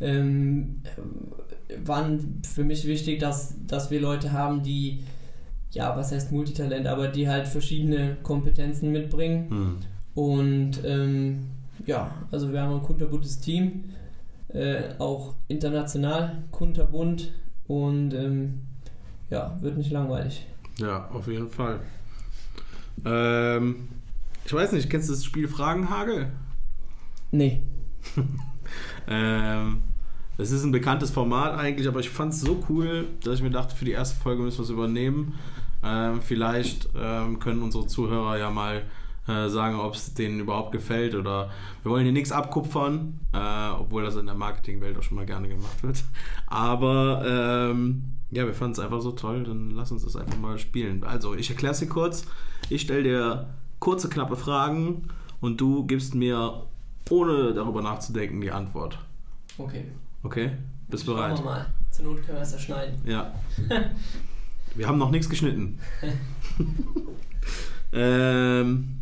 ähm, 0.00 0.82
waren 1.84 2.42
für 2.46 2.64
mich 2.64 2.86
wichtig, 2.86 3.18
dass, 3.18 3.54
dass 3.66 3.90
wir 3.90 4.00
Leute 4.00 4.32
haben, 4.32 4.62
die, 4.62 5.00
ja, 5.70 5.96
was 5.96 6.12
heißt 6.12 6.32
Multitalent, 6.32 6.86
aber 6.86 7.08
die 7.08 7.28
halt 7.28 7.46
verschiedene 7.46 8.16
Kompetenzen 8.22 8.92
mitbringen. 8.92 9.50
Hm. 9.50 9.76
Und 10.14 10.84
ähm, 10.84 11.46
ja, 11.86 12.10
also 12.30 12.52
wir 12.52 12.62
haben 12.62 12.74
ein 12.74 12.82
kunterbuntes 12.82 13.40
Team, 13.40 13.84
äh, 14.48 14.94
auch 14.98 15.34
international 15.46 16.42
kunterbunt 16.50 17.32
und 17.66 18.14
ähm, 18.14 18.62
ja, 19.30 19.56
wird 19.60 19.76
nicht 19.76 19.90
langweilig. 19.90 20.46
Ja, 20.78 21.08
auf 21.10 21.28
jeden 21.28 21.50
Fall. 21.50 21.80
Ähm, 23.04 23.88
ich 24.44 24.52
weiß 24.52 24.72
nicht, 24.72 24.88
kennst 24.88 25.08
du 25.08 25.12
das 25.12 25.24
Spiel 25.24 25.48
Fragenhagel? 25.48 26.32
Nee. 27.30 27.62
ähm, 29.08 29.82
das 30.38 30.50
ist 30.52 30.64
ein 30.64 30.72
bekanntes 30.72 31.10
Format 31.10 31.58
eigentlich, 31.58 31.88
aber 31.88 32.00
ich 32.00 32.08
fand 32.08 32.32
es 32.32 32.40
so 32.40 32.64
cool, 32.68 33.08
dass 33.22 33.34
ich 33.34 33.42
mir 33.42 33.50
dachte, 33.50 33.74
für 33.74 33.84
die 33.84 33.90
erste 33.90 34.18
Folge 34.18 34.42
müssen 34.42 34.58
wir 34.58 34.64
es 34.64 34.70
übernehmen. 34.70 35.34
Ähm, 35.82 36.20
vielleicht 36.22 36.88
ähm, 36.96 37.38
können 37.38 37.62
unsere 37.62 37.86
Zuhörer 37.86 38.38
ja 38.38 38.50
mal 38.50 38.82
äh, 39.28 39.48
sagen, 39.48 39.78
ob 39.78 39.94
es 39.94 40.14
denen 40.14 40.40
überhaupt 40.40 40.72
gefällt 40.72 41.14
oder 41.14 41.50
wir 41.82 41.92
wollen 41.92 42.04
hier 42.04 42.12
nichts 42.12 42.32
abkupfern, 42.32 43.20
äh, 43.32 43.70
obwohl 43.78 44.02
das 44.02 44.16
in 44.16 44.26
der 44.26 44.34
Marketingwelt 44.34 44.96
auch 44.96 45.02
schon 45.02 45.16
mal 45.16 45.26
gerne 45.26 45.48
gemacht 45.48 45.82
wird. 45.82 46.02
Aber 46.46 47.22
ähm, 47.26 48.04
ja, 48.30 48.46
wir 48.46 48.54
fanden 48.54 48.72
es 48.72 48.78
einfach 48.78 49.00
so 49.00 49.12
toll, 49.12 49.44
dann 49.44 49.70
lass 49.70 49.92
uns 49.92 50.04
das 50.04 50.16
einfach 50.16 50.38
mal 50.38 50.58
spielen. 50.58 51.04
Also, 51.04 51.34
ich 51.34 51.50
erkläre 51.50 51.72
es 51.72 51.80
dir 51.80 51.88
kurz. 51.88 52.24
Ich 52.68 52.82
stelle 52.82 53.02
dir 53.02 53.46
kurze, 53.78 54.08
knappe 54.08 54.36
Fragen 54.36 55.08
und 55.40 55.60
du 55.60 55.86
gibst 55.86 56.14
mir, 56.14 56.66
ohne 57.10 57.54
darüber 57.54 57.82
nachzudenken, 57.82 58.40
die 58.40 58.50
Antwort. 58.50 58.98
Okay. 59.56 59.84
Okay? 60.22 60.52
Bist 60.88 61.06
du 61.06 61.14
bereit? 61.14 61.36
Schauen 61.36 61.46
wir 61.46 61.50
mal. 61.50 61.66
Zur 61.90 62.04
Not 62.04 62.22
können 62.22 62.38
wir 62.38 62.42
es 62.42 62.52
ja 62.52 62.58
schneiden. 62.58 63.00
Ja. 63.04 63.32
wir 64.74 64.86
haben 64.86 64.98
noch 64.98 65.10
nichts 65.10 65.28
geschnitten. 65.28 65.78
ähm, 67.92 69.00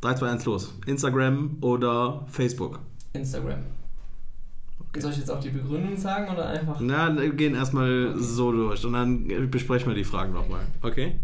3, 0.00 0.14
2, 0.14 0.30
1, 0.30 0.44
los. 0.44 0.74
Instagram 0.86 1.56
oder 1.60 2.26
Facebook? 2.28 2.80
Instagram. 3.14 3.60
Soll 4.96 5.10
ich 5.10 5.18
jetzt 5.18 5.30
auch 5.30 5.40
die 5.40 5.50
Begründung 5.50 5.96
sagen 5.96 6.30
oder 6.32 6.48
einfach? 6.48 6.78
Na, 6.80 7.16
wir 7.16 7.32
gehen 7.32 7.54
erstmal 7.54 8.10
okay. 8.10 8.18
so 8.22 8.52
durch 8.52 8.84
und 8.84 8.92
dann 8.92 9.50
besprechen 9.50 9.88
wir 9.88 9.94
die 9.94 10.04
Fragen 10.04 10.32
nochmal. 10.32 10.66
Okay? 10.82 11.18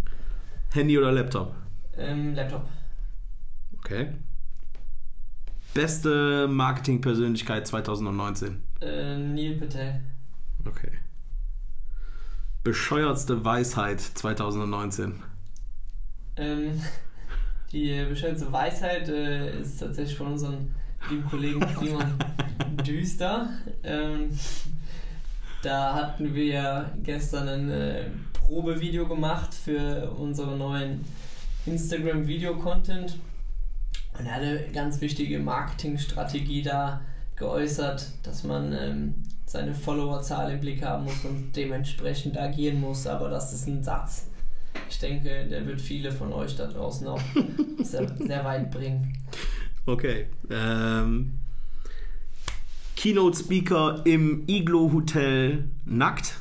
Handy 0.73 0.99
oder 0.99 1.13
Laptop? 1.13 1.55
Ähm, 1.97 2.35
Laptop. 2.35 2.67
Okay. 3.79 4.09
Beste 5.75 6.49
Marketingpersönlichkeit 6.49 7.67
2019? 7.67 8.61
Äh, 8.81 9.17
Neil 9.19 9.57
Patel. 9.57 10.01
Okay. 10.67 10.91
Bescheuertste 12.63 13.43
Weisheit 13.43 14.03
2019? 14.03 15.23
Ähm, 16.37 16.79
die 17.73 18.05
bescheuertste 18.07 18.53
Weisheit 18.53 19.09
äh, 19.09 19.63
ist 19.63 19.81
tatsächlich 19.81 20.19
von 20.19 20.33
unseren 20.33 20.75
lieben 21.09 21.25
Kollegen 21.25 21.67
Simon 21.81 22.19
Düster. 22.87 23.49
Ähm, 23.83 24.39
da 25.63 25.95
hatten 25.95 26.35
wir 26.35 26.93
gestern 27.03 27.49
ein 27.49 27.71
äh, 27.71 28.05
Probevideo 28.35 29.09
gemacht 29.09 29.55
für 29.55 30.11
unseren 30.11 30.59
neuen 30.59 31.07
Instagram-Video-Content. 31.65 33.19
Und 34.19 34.27
er 34.27 34.35
hatte 34.35 34.47
eine 34.47 34.73
ganz 34.73 35.01
wichtige 35.01 35.39
Marketingstrategie 35.39 36.61
da 36.61 37.01
geäußert, 37.41 38.07
dass 38.23 38.45
man 38.45 38.73
ähm, 38.73 39.15
seine 39.47 39.75
Followerzahl 39.75 40.53
im 40.53 40.61
Blick 40.61 40.85
haben 40.85 41.05
muss 41.05 41.25
und 41.25 41.57
dementsprechend 41.57 42.39
agieren 42.39 42.81
muss. 42.81 43.09
Aber 43.09 43.29
das 43.29 43.53
ist 43.53 43.67
ein 43.67 43.83
Satz. 43.83 44.29
Ich 44.89 45.01
denke, 45.01 45.47
der 45.49 45.67
wird 45.67 45.81
viele 45.81 46.13
von 46.13 46.33
euch 46.33 46.55
da 46.55 46.67
draußen 46.67 47.09
auch 47.09 47.21
sehr, 47.83 48.07
sehr 48.19 48.45
weit 48.45 48.71
bringen. 48.71 49.19
Okay. 49.87 50.27
Ähm, 50.49 51.33
Keynote 52.95 53.39
Speaker 53.39 54.03
im 54.05 54.45
Iglo 54.47 54.93
Hotel 54.93 55.71
nackt 55.87 56.39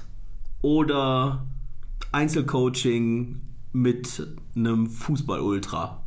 oder 0.62 1.48
Einzelcoaching 2.12 3.42
mit 3.72 4.28
einem 4.56 4.88
Fußball-Ultra? 4.88 6.04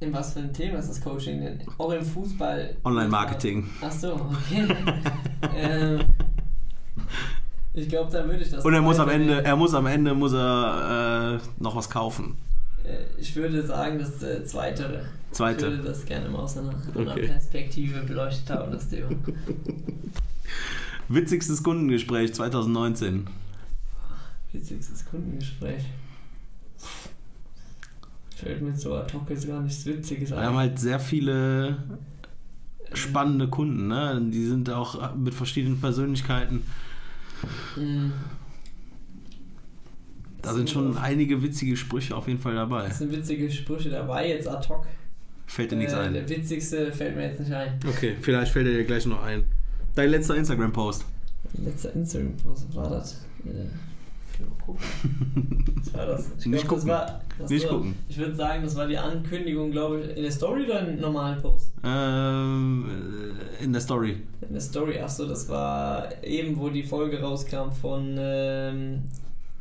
In 0.00 0.14
was 0.14 0.32
für 0.32 0.38
ein 0.40 0.52
Thema 0.52 0.78
ist 0.78 0.88
das 0.88 1.00
Coaching 1.02 1.42
denn? 1.42 1.60
Auch 1.76 1.92
im 1.92 2.02
Fußball? 2.02 2.74
Online-Marketing. 2.84 3.68
Achso, 3.82 4.14
okay. 4.14 4.66
ähm, 5.54 6.00
ich 7.74 7.86
glaube, 7.86 8.10
da 8.10 8.24
würde 8.24 8.42
ich 8.42 8.50
das. 8.50 8.64
Und 8.64 8.72
er 8.72 8.80
muss 8.80 8.98
am 8.98 9.10
Ende, 9.10 9.44
er 9.44 9.56
muss 9.56 9.74
am 9.74 9.86
Ende 9.86 10.14
muss 10.14 10.32
er 10.32 11.38
äh, 11.38 11.62
noch 11.62 11.76
was 11.76 11.90
kaufen. 11.90 12.38
Äh, 12.82 13.20
ich 13.20 13.36
würde 13.36 13.62
sagen, 13.66 13.98
das 13.98 14.22
äh, 14.22 14.42
zweite. 14.44 15.04
Zweite. 15.32 15.66
Ich 15.66 15.72
würde 15.72 15.88
das 15.88 16.06
gerne 16.06 16.30
mal 16.30 16.40
aus 16.40 16.56
einer, 16.56 16.74
einer 16.96 17.12
Okay. 17.12 17.26
Perspektive 17.26 18.00
beleuchtet 18.00 18.48
haben, 18.48 18.72
das 18.72 18.88
Thema. 18.88 19.10
Witzigstes 21.08 21.62
Kundengespräch 21.62 22.32
2019. 22.32 23.28
Witzigstes 24.52 25.04
Kundengespräch. 25.04 25.84
Fällt 28.42 28.62
mir 28.62 28.74
so 28.76 28.94
ad 28.94 29.12
hoc 29.12 29.28
jetzt 29.30 29.46
gar 29.46 29.60
nichts 29.60 29.84
Witziges 29.86 30.30
Wir 30.30 30.40
haben 30.42 30.56
halt 30.56 30.78
sehr 30.78 30.98
viele 31.00 31.76
spannende 32.92 33.48
Kunden, 33.48 33.88
ne? 33.88 34.20
Die 34.32 34.44
sind 34.46 34.68
auch 34.70 35.14
mit 35.14 35.34
verschiedenen 35.34 35.80
Persönlichkeiten. 35.80 36.62
Mm, 37.76 38.10
Da 40.42 40.54
sind 40.54 40.70
schon 40.70 40.96
einige 40.96 41.42
witzige 41.42 41.76
Sprüche 41.76 42.16
auf 42.16 42.26
jeden 42.28 42.40
Fall 42.40 42.54
dabei. 42.54 42.86
Es 42.86 42.98
sind 42.98 43.12
witzige 43.12 43.50
Sprüche 43.50 43.90
dabei, 43.90 44.28
jetzt 44.28 44.48
ad 44.48 44.66
hoc. 44.68 44.86
Fällt 45.46 45.70
dir 45.72 45.76
nichts 45.76 45.92
Äh, 45.92 45.96
ein. 45.98 46.12
Der 46.14 46.28
witzigste 46.28 46.92
fällt 46.92 47.16
mir 47.16 47.28
jetzt 47.28 47.40
nicht 47.40 47.52
ein. 47.52 47.78
Okay, 47.86 48.16
vielleicht 48.20 48.52
fällt 48.52 48.66
er 48.66 48.72
dir 48.72 48.84
gleich 48.84 49.04
noch 49.06 49.22
ein. 49.22 49.44
Dein 49.94 50.10
letzter 50.10 50.36
Instagram-Post. 50.36 51.04
Letzter 51.64 51.92
Instagram-Post, 51.94 52.66
was 52.68 52.76
war 52.76 52.90
das? 52.90 53.12
Äh, 53.44 53.66
ich 54.40 54.46
will 54.46 54.50
mal 54.50 54.64
gucken. 54.64 55.74
Was 55.76 55.94
war 55.94 56.06
das? 56.06 56.30
Ich 56.38 56.46
Nicht 56.46 56.60
glaub, 56.62 56.78
gucken. 56.78 56.88
Das 56.88 56.98
war, 56.98 57.20
das 57.38 57.50
Nicht 57.50 57.64
war, 57.64 57.70
gucken. 57.76 57.94
Ich 58.08 58.18
würde 58.18 58.34
sagen, 58.34 58.62
das 58.62 58.76
war 58.76 58.86
die 58.86 58.98
Ankündigung, 58.98 59.70
glaube 59.70 60.00
ich, 60.00 60.16
in 60.16 60.22
der 60.22 60.32
Story 60.32 60.64
oder 60.64 60.86
im 60.86 61.00
normalen 61.00 61.40
Post? 61.40 61.72
Ähm, 61.84 62.86
äh, 63.58 63.64
in 63.64 63.72
der 63.72 63.80
Story. 63.80 64.22
In 64.42 64.52
der 64.52 64.60
Story, 64.60 64.98
achso, 64.98 65.26
das 65.26 65.48
war 65.48 66.08
eben, 66.24 66.58
wo 66.58 66.68
die 66.68 66.82
Folge 66.82 67.20
rauskam 67.20 67.70
von 67.70 68.16
ähm, 68.18 69.02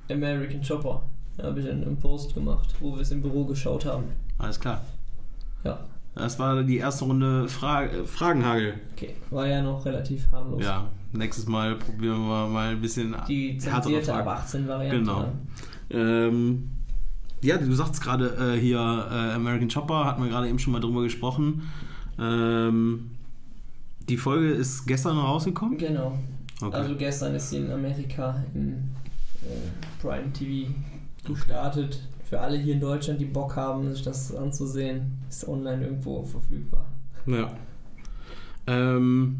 American 0.10 0.62
Chopper. 0.62 1.04
Da 1.38 1.46
habe 1.46 1.60
ich 1.62 1.70
einen 1.70 1.98
Post 1.98 2.34
gemacht, 2.34 2.74
wo 2.80 2.96
wir 2.96 3.02
es 3.02 3.12
im 3.12 3.22
Büro 3.22 3.46
geschaut 3.46 3.86
haben. 3.86 4.06
Alles 4.38 4.60
klar. 4.60 4.82
Ja, 5.64 5.80
Das 6.20 6.38
war 6.38 6.64
die 6.64 6.78
erste 6.78 7.06
Runde 7.06 7.48
Fra 7.48 7.84
äh, 7.84 8.06
Fragenhagel. 8.06 8.76
okay. 8.94 9.16
War 9.30 9.48
ja 9.48 9.62
noch 9.62 9.84
relativ 9.86 10.30
harmlos. 10.32 10.64
Ja, 10.64 10.90
nächstes 11.14 11.48
Mal 11.48 11.76
probieren 11.76 12.28
wir 12.28 12.48
mal 12.48 12.70
ein 12.72 12.82
bisschen 12.82 13.16
Die 13.28 13.54
härtere 13.62 13.82
zensierte 13.82 14.14
ab 14.14 14.26
Fragen. 14.26 14.42
18 14.42 14.68
Variante. 14.68 15.00
Genau. 15.00 15.20
ne? 15.22 15.32
Ähm, 15.92 16.70
ja, 17.42 17.58
du 17.58 17.74
sagst 17.74 18.02
gerade 18.02 18.56
äh, 18.56 18.60
hier 18.60 18.78
äh, 18.78 19.34
American 19.34 19.70
Chopper, 19.70 20.06
hatten 20.06 20.22
wir 20.22 20.30
gerade 20.30 20.50
eben 20.50 20.60
schon 20.60 20.74
mal 20.74 20.82
drüber 20.82 21.04
gesprochen. 21.04 21.64
Ähm, 22.20 23.12
die 24.10 24.18
Folge 24.18 24.50
ist 24.50 24.86
gestern 24.86 25.18
rausgekommen. 25.18 25.78
Genau. 25.78 26.18
Okay. 26.62 26.76
Also 26.76 26.96
gestern 26.96 27.36
ist 27.36 27.50
sie 27.50 27.58
in 27.58 27.72
Amerika 27.72 28.44
im 28.54 28.90
äh, 29.42 30.02
Prime 30.02 30.34
TV 30.34 30.70
gestartet. 31.26 32.02
Für 32.30 32.40
alle 32.42 32.58
hier 32.58 32.76
in 32.76 32.80
Deutschland, 32.80 33.20
die 33.20 33.26
Bock 33.26 33.56
haben, 33.56 33.92
sich 33.92 34.04
das 34.04 34.36
anzusehen, 34.36 35.20
ist 35.28 35.48
online 35.48 35.84
irgendwo 35.84 36.24
verfügbar. 36.24 36.86
Ja. 37.26 37.52
Ähm, 38.68 39.40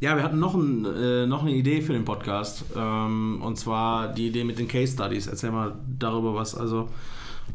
ja, 0.00 0.14
wir 0.16 0.22
hatten 0.22 0.38
noch, 0.38 0.54
ein, 0.54 0.84
äh, 0.84 1.26
noch 1.26 1.40
eine 1.40 1.52
Idee 1.52 1.80
für 1.80 1.94
den 1.94 2.04
Podcast. 2.04 2.66
Ähm, 2.76 3.40
und 3.42 3.56
zwar 3.56 4.12
die 4.12 4.26
Idee 4.26 4.44
mit 4.44 4.58
den 4.58 4.68
Case 4.68 4.92
Studies. 4.92 5.28
Erzähl 5.28 5.50
mal 5.50 5.76
darüber 5.98 6.34
was. 6.34 6.54
Also 6.54 6.90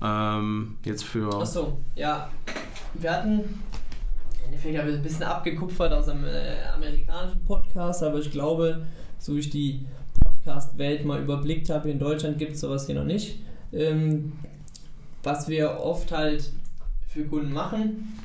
ähm, 0.02 0.78
jetzt 0.84 1.04
für. 1.04 1.32
Achso, 1.40 1.78
ja. 1.96 2.32
Wir 2.96 3.12
hatten. 3.12 3.34
Im 3.34 4.46
Endeffekt 4.48 4.80
habe 4.80 4.90
ich 4.90 4.96
ein 4.96 5.04
bisschen 5.04 5.24
abgekupfert 5.24 5.94
aus 5.94 6.10
einem 6.10 6.26
äh, 6.26 6.58
amerikanischen 6.76 7.46
Podcast, 7.46 8.02
aber 8.02 8.18
ich 8.18 8.32
glaube, 8.32 8.82
so 9.20 9.36
wie 9.36 9.40
ich 9.42 9.52
die 9.52 9.86
Podcast-Welt 10.24 11.06
mal 11.06 11.22
überblickt 11.22 11.70
habe, 11.70 11.92
in 11.92 12.00
Deutschland 12.00 12.40
gibt 12.40 12.54
es 12.54 12.62
sowas 12.62 12.88
hier 12.88 12.96
noch 12.96 13.06
nicht. 13.06 13.44
Ähm, 13.72 14.34
was 15.24 15.48
wir 15.48 15.80
oft 15.80 16.12
halt 16.12 16.52
für 17.08 17.26
Kunden 17.26 17.54
machen, 17.54 18.18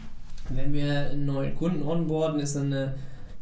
wenn 0.48 0.72
wir 0.72 1.10
einen 1.10 1.26
neuen 1.26 1.54
Kunden 1.54 1.82
onboarden, 1.82 2.40
ist 2.40 2.56
eine 2.56 2.94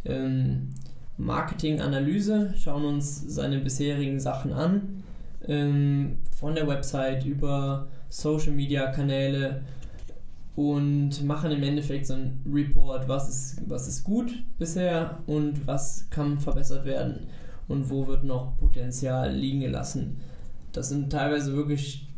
ähm, 0.05 0.71
Marketing-Analyse, 1.19 2.55
schauen 2.57 2.85
uns 2.85 3.23
seine 3.35 3.59
bisherigen 3.59 4.19
Sachen 4.21 4.53
an, 4.53 5.03
ähm, 5.47 6.19
von 6.37 6.55
der 6.55 6.67
Website 6.67 7.25
über 7.25 7.89
Social-Media-Kanäle 8.09 9.63
und 10.57 11.25
machen 11.25 11.51
im 11.51 11.63
Endeffekt 11.63 12.07
so 12.07 12.15
einen 12.15 12.41
Report, 12.51 13.09
was 13.09 13.29
ist, 13.29 13.63
was 13.69 13.89
ist 13.89 14.05
gut 14.05 14.33
bisher 14.59 15.19
und 15.27 15.67
was 15.67 16.09
kann 16.11 16.39
verbessert 16.39 16.85
werden 16.85 17.27
und 17.69 17.91
wo 17.91 18.07
wird 18.07 18.25
noch 18.25 18.57
Potenzial 18.59 19.35
liegen 19.35 19.61
gelassen. 19.61 20.17
Das 20.73 20.89
sind 20.89 21.11
teilweise 21.11 21.55
wirklich 21.55 22.09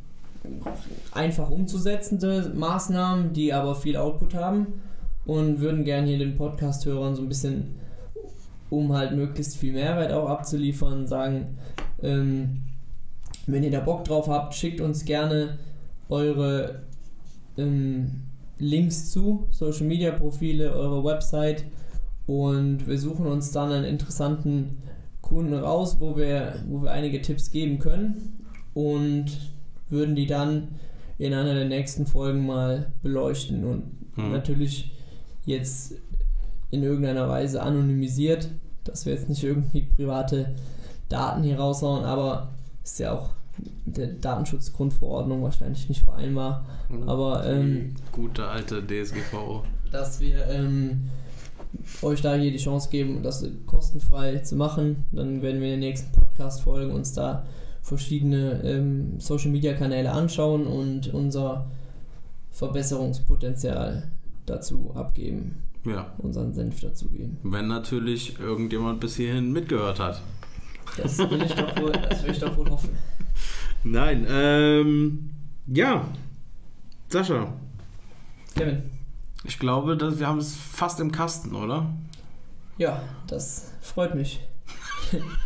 einfach 1.13 1.51
umzusetzende 1.51 2.53
Maßnahmen, 2.55 3.33
die 3.33 3.53
aber 3.53 3.75
viel 3.75 3.97
Output 3.97 4.35
haben 4.35 4.67
und 5.25 5.61
würden 5.61 5.85
gerne 5.85 6.07
hier 6.07 6.19
den 6.19 6.37
Podcast-Hörern 6.37 7.15
so 7.15 7.23
ein 7.23 7.29
bisschen, 7.29 7.77
um 8.71 8.93
halt 8.93 9.15
möglichst 9.15 9.57
viel 9.57 9.73
Mehrwert 9.73 10.13
auch 10.13 10.29
abzuliefern, 10.29 11.07
sagen, 11.07 11.59
ähm, 12.03 12.63
wenn 13.47 13.63
ihr 13.63 13.71
da 13.71 13.81
Bock 13.81 14.05
drauf 14.05 14.29
habt, 14.29 14.55
schickt 14.55 14.81
uns 14.81 15.05
gerne 15.05 15.59
eure 16.09 16.83
ähm, 17.57 18.23
Links 18.59 19.11
zu, 19.11 19.47
Social 19.51 19.87
Media 19.87 20.13
Profile, 20.13 20.73
eure 20.73 21.05
Website 21.05 21.65
und 22.27 22.87
wir 22.87 22.99
suchen 22.99 23.27
uns 23.27 23.53
dann 23.53 23.73
einen 23.73 23.85
interessanten 23.85 24.79
Kunden 25.21 25.55
raus, 25.55 25.97
wo 26.01 26.17
wir, 26.17 26.55
wo 26.69 26.83
wir 26.83 26.93
einige 26.93 27.21
Tipps 27.21 27.51
geben 27.51 27.79
können 27.79 28.45
und 28.75 29.56
würden 29.91 30.15
die 30.17 30.27
dann 30.27 30.69
in 31.19 31.33
einer 31.33 31.55
der 31.55 31.65
nächsten 31.67 32.07
Folgen 32.07 32.47
mal 32.47 32.93
beleuchten 33.03 33.65
und 33.65 33.83
Mhm. 34.17 34.33
natürlich 34.33 34.93
jetzt 35.45 35.95
in 36.71 36.83
irgendeiner 36.83 37.29
Weise 37.29 37.63
anonymisiert, 37.63 38.49
dass 38.85 39.05
wir 39.05 39.13
jetzt 39.13 39.29
nicht 39.29 39.45
irgendwie 39.45 39.83
private 39.83 40.55
Daten 41.11 41.43
hier 41.43 41.59
raushauen, 41.59 42.05
aber 42.05 42.49
ist 42.83 42.99
ja 42.99 43.13
auch 43.13 43.31
mit 43.85 43.97
der 43.99 44.07
Datenschutzgrundverordnung 44.09 45.43
wahrscheinlich 45.43 45.89
nicht 45.89 46.03
vereinbar, 46.03 46.65
aber 47.07 47.45
ähm, 47.47 47.95
gute 48.13 48.47
alte 48.47 48.83
DSGVO. 48.83 49.65
dass 49.93 50.21
wir 50.21 50.47
ähm, 50.49 51.11
euch 52.03 52.23
da 52.23 52.35
hier 52.35 52.51
die 52.51 52.57
Chance 52.59 52.89
geben, 52.91 53.23
das 53.23 53.45
kostenfrei 53.67 54.39
zu 54.39 54.57
machen. 54.57 55.05
Dann 55.13 55.43
werden 55.43 55.61
wir 55.61 55.69
in 55.69 55.73
den 55.75 55.81
nächsten 55.81 56.11
Podcast-Folgen 56.13 56.91
uns 56.93 57.13
da 57.13 57.45
verschiedene 57.87 58.63
ähm, 58.65 59.21
Social-Media-Kanäle 59.21 60.11
anschauen 60.11 60.67
und 60.67 61.15
unser 61.15 61.71
Verbesserungspotenzial 62.51 64.11
dazu 64.45 64.91
abgeben, 64.95 65.63
Ja. 65.85 66.13
unseren 66.19 66.53
Senf 66.53 66.81
dazu 66.81 67.09
geben. 67.09 67.39
Wenn 67.45 67.69
natürlich 67.69 68.39
irgendjemand 68.41 68.99
bis 69.01 69.17
hierhin 69.17 69.53
mitgehört 69.53 70.01
hat. 70.01 70.21
Das 70.97 71.19
will 71.19 71.43
ich 71.43 71.55
doch 71.55 71.81
wohl, 71.81 71.93
das 71.93 72.25
will 72.25 72.31
ich 72.33 72.39
doch 72.41 72.57
wohl 72.57 72.69
hoffen. 72.71 72.91
Nein, 73.85 74.27
ähm, 74.29 75.31
ja. 75.67 76.07
Sascha, 77.09 77.53
Kevin. 78.57 78.83
ich 79.45 79.59
glaube, 79.61 79.97
dass 79.97 80.19
wir 80.19 80.27
haben 80.27 80.39
es 80.39 80.57
fast 80.57 80.99
im 80.99 81.13
Kasten, 81.13 81.55
oder? 81.55 81.87
Ja, 82.79 83.01
das 83.29 83.73
freut 83.81 84.15
mich. 84.17 84.41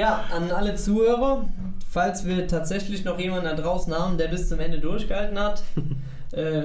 ja, 0.00 0.24
an 0.34 0.50
alle 0.50 0.76
Zuhörer, 0.76 1.44
falls 1.90 2.24
wir 2.24 2.48
tatsächlich 2.48 3.04
noch 3.04 3.18
jemanden 3.18 3.44
da 3.44 3.54
draußen 3.54 3.92
haben, 3.92 4.16
der 4.16 4.28
bis 4.28 4.48
zum 4.48 4.58
Ende 4.58 4.78
durchgehalten 4.80 5.38
hat, 5.38 5.62
äh, 6.32 6.62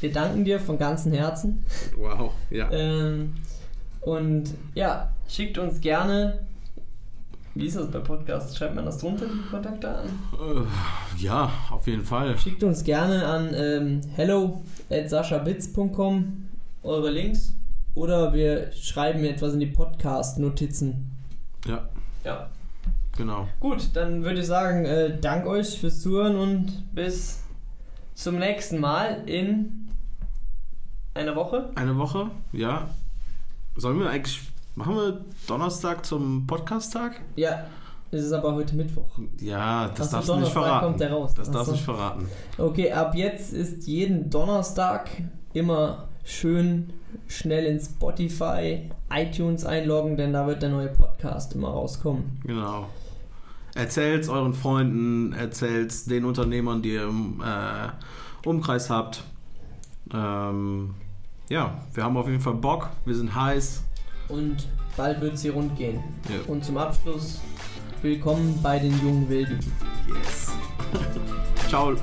wir 0.00 0.12
danken 0.12 0.42
dir 0.44 0.58
von 0.58 0.78
ganzem 0.78 1.12
Herzen. 1.12 1.64
Wow, 1.98 2.32
ja. 2.48 2.70
Ähm, 2.72 3.34
und 4.00 4.54
ja, 4.74 5.10
schickt 5.28 5.58
uns 5.58 5.82
gerne. 5.82 6.38
Wie 7.54 7.66
ist 7.66 7.76
das 7.76 7.90
bei 7.90 7.98
Podcasts? 7.98 8.56
Schreibt 8.56 8.74
man 8.74 8.86
das 8.86 8.96
drunter, 8.98 9.26
die 9.26 9.50
Kontakte 9.50 9.88
an? 9.88 10.06
Äh, 10.32 11.22
ja, 11.22 11.52
auf 11.70 11.86
jeden 11.86 12.04
Fall. 12.04 12.38
Schickt 12.38 12.64
uns 12.64 12.84
gerne 12.84 13.26
an 13.26 13.52
ähm, 13.54 14.00
hello 14.14 14.62
at 14.88 15.10
saschabitz.com 15.10 16.48
eure 16.84 17.10
Links 17.10 17.52
oder 17.94 18.32
wir 18.32 18.72
schreiben 18.72 19.24
etwas 19.24 19.52
in 19.52 19.60
die 19.60 19.66
Podcast-Notizen. 19.66 21.10
Ja, 21.66 21.86
Ja. 22.24 22.48
Genau. 23.18 23.46
Gut, 23.60 23.90
dann 23.92 24.24
würde 24.24 24.40
ich 24.40 24.46
sagen, 24.46 24.86
äh, 24.86 25.18
dank 25.20 25.44
euch 25.46 25.78
fürs 25.78 26.00
Zuhören 26.00 26.36
und 26.36 26.94
bis 26.94 27.42
zum 28.14 28.38
nächsten 28.38 28.78
Mal 28.80 29.22
in 29.26 29.90
einer 31.12 31.36
Woche. 31.36 31.70
Eine 31.74 31.98
Woche, 31.98 32.30
ja. 32.52 32.88
Sollen 33.76 34.00
wir 34.00 34.08
eigentlich. 34.08 34.40
Machen 34.74 34.94
wir 34.94 35.20
Donnerstag 35.48 36.06
zum 36.06 36.46
Podcast-Tag? 36.46 37.20
Ja, 37.34 37.66
es 38.12 38.24
ist 38.24 38.32
aber 38.32 38.54
heute 38.54 38.76
Mittwoch. 38.76 39.18
Ja, 39.40 39.90
das 39.94 40.10
darfst 40.10 40.28
du 40.28 40.36
nicht 40.36 40.52
verraten. 40.52 40.86
kommt 40.86 41.00
der 41.00 41.12
raus. 41.12 41.34
Das 41.34 41.50
darfst 41.50 41.68
du 41.68 41.72
nicht 41.72 41.84
verraten. 41.84 42.28
Okay, 42.56 42.92
ab 42.92 43.14
jetzt 43.14 43.52
ist 43.52 43.88
jeden 43.88 44.30
Donnerstag 44.30 45.10
immer 45.52 46.08
schön 46.24 46.92
schnell 47.26 47.66
in 47.66 47.80
Spotify, 47.80 48.88
iTunes 49.12 49.64
einloggen, 49.64 50.16
denn 50.16 50.32
da 50.32 50.46
wird 50.46 50.62
der 50.62 50.70
neue 50.70 50.88
Podcast 50.88 51.54
immer 51.54 51.70
rauskommen. 51.70 52.40
Genau. 52.44 52.86
Erzählt's 53.74 54.28
euren 54.28 54.54
Freunden, 54.54 55.32
erzählt's 55.32 56.04
den 56.04 56.24
Unternehmern, 56.24 56.82
die 56.82 56.94
ihr 56.94 57.04
im 57.04 57.40
äh, 57.40 58.48
Umkreis 58.48 58.90
habt. 58.90 59.24
Ähm, 60.12 60.94
ja, 61.48 61.80
wir 61.94 62.04
haben 62.04 62.16
auf 62.16 62.28
jeden 62.28 62.40
Fall 62.40 62.54
Bock, 62.54 62.90
wir 63.04 63.14
sind 63.14 63.34
heiß. 63.34 63.84
Und 64.28 64.68
bald 64.96 65.20
wird 65.20 65.34
es 65.34 65.42
hier 65.42 65.52
rund 65.52 65.76
gehen. 65.76 66.02
Ja. 66.28 66.52
Und 66.52 66.64
zum 66.64 66.76
Abschluss, 66.76 67.40
willkommen 68.02 68.58
bei 68.62 68.78
den 68.78 68.92
jungen 69.02 69.28
Wilden. 69.28 69.58
Yes. 70.08 70.52
Ciao. 71.68 71.94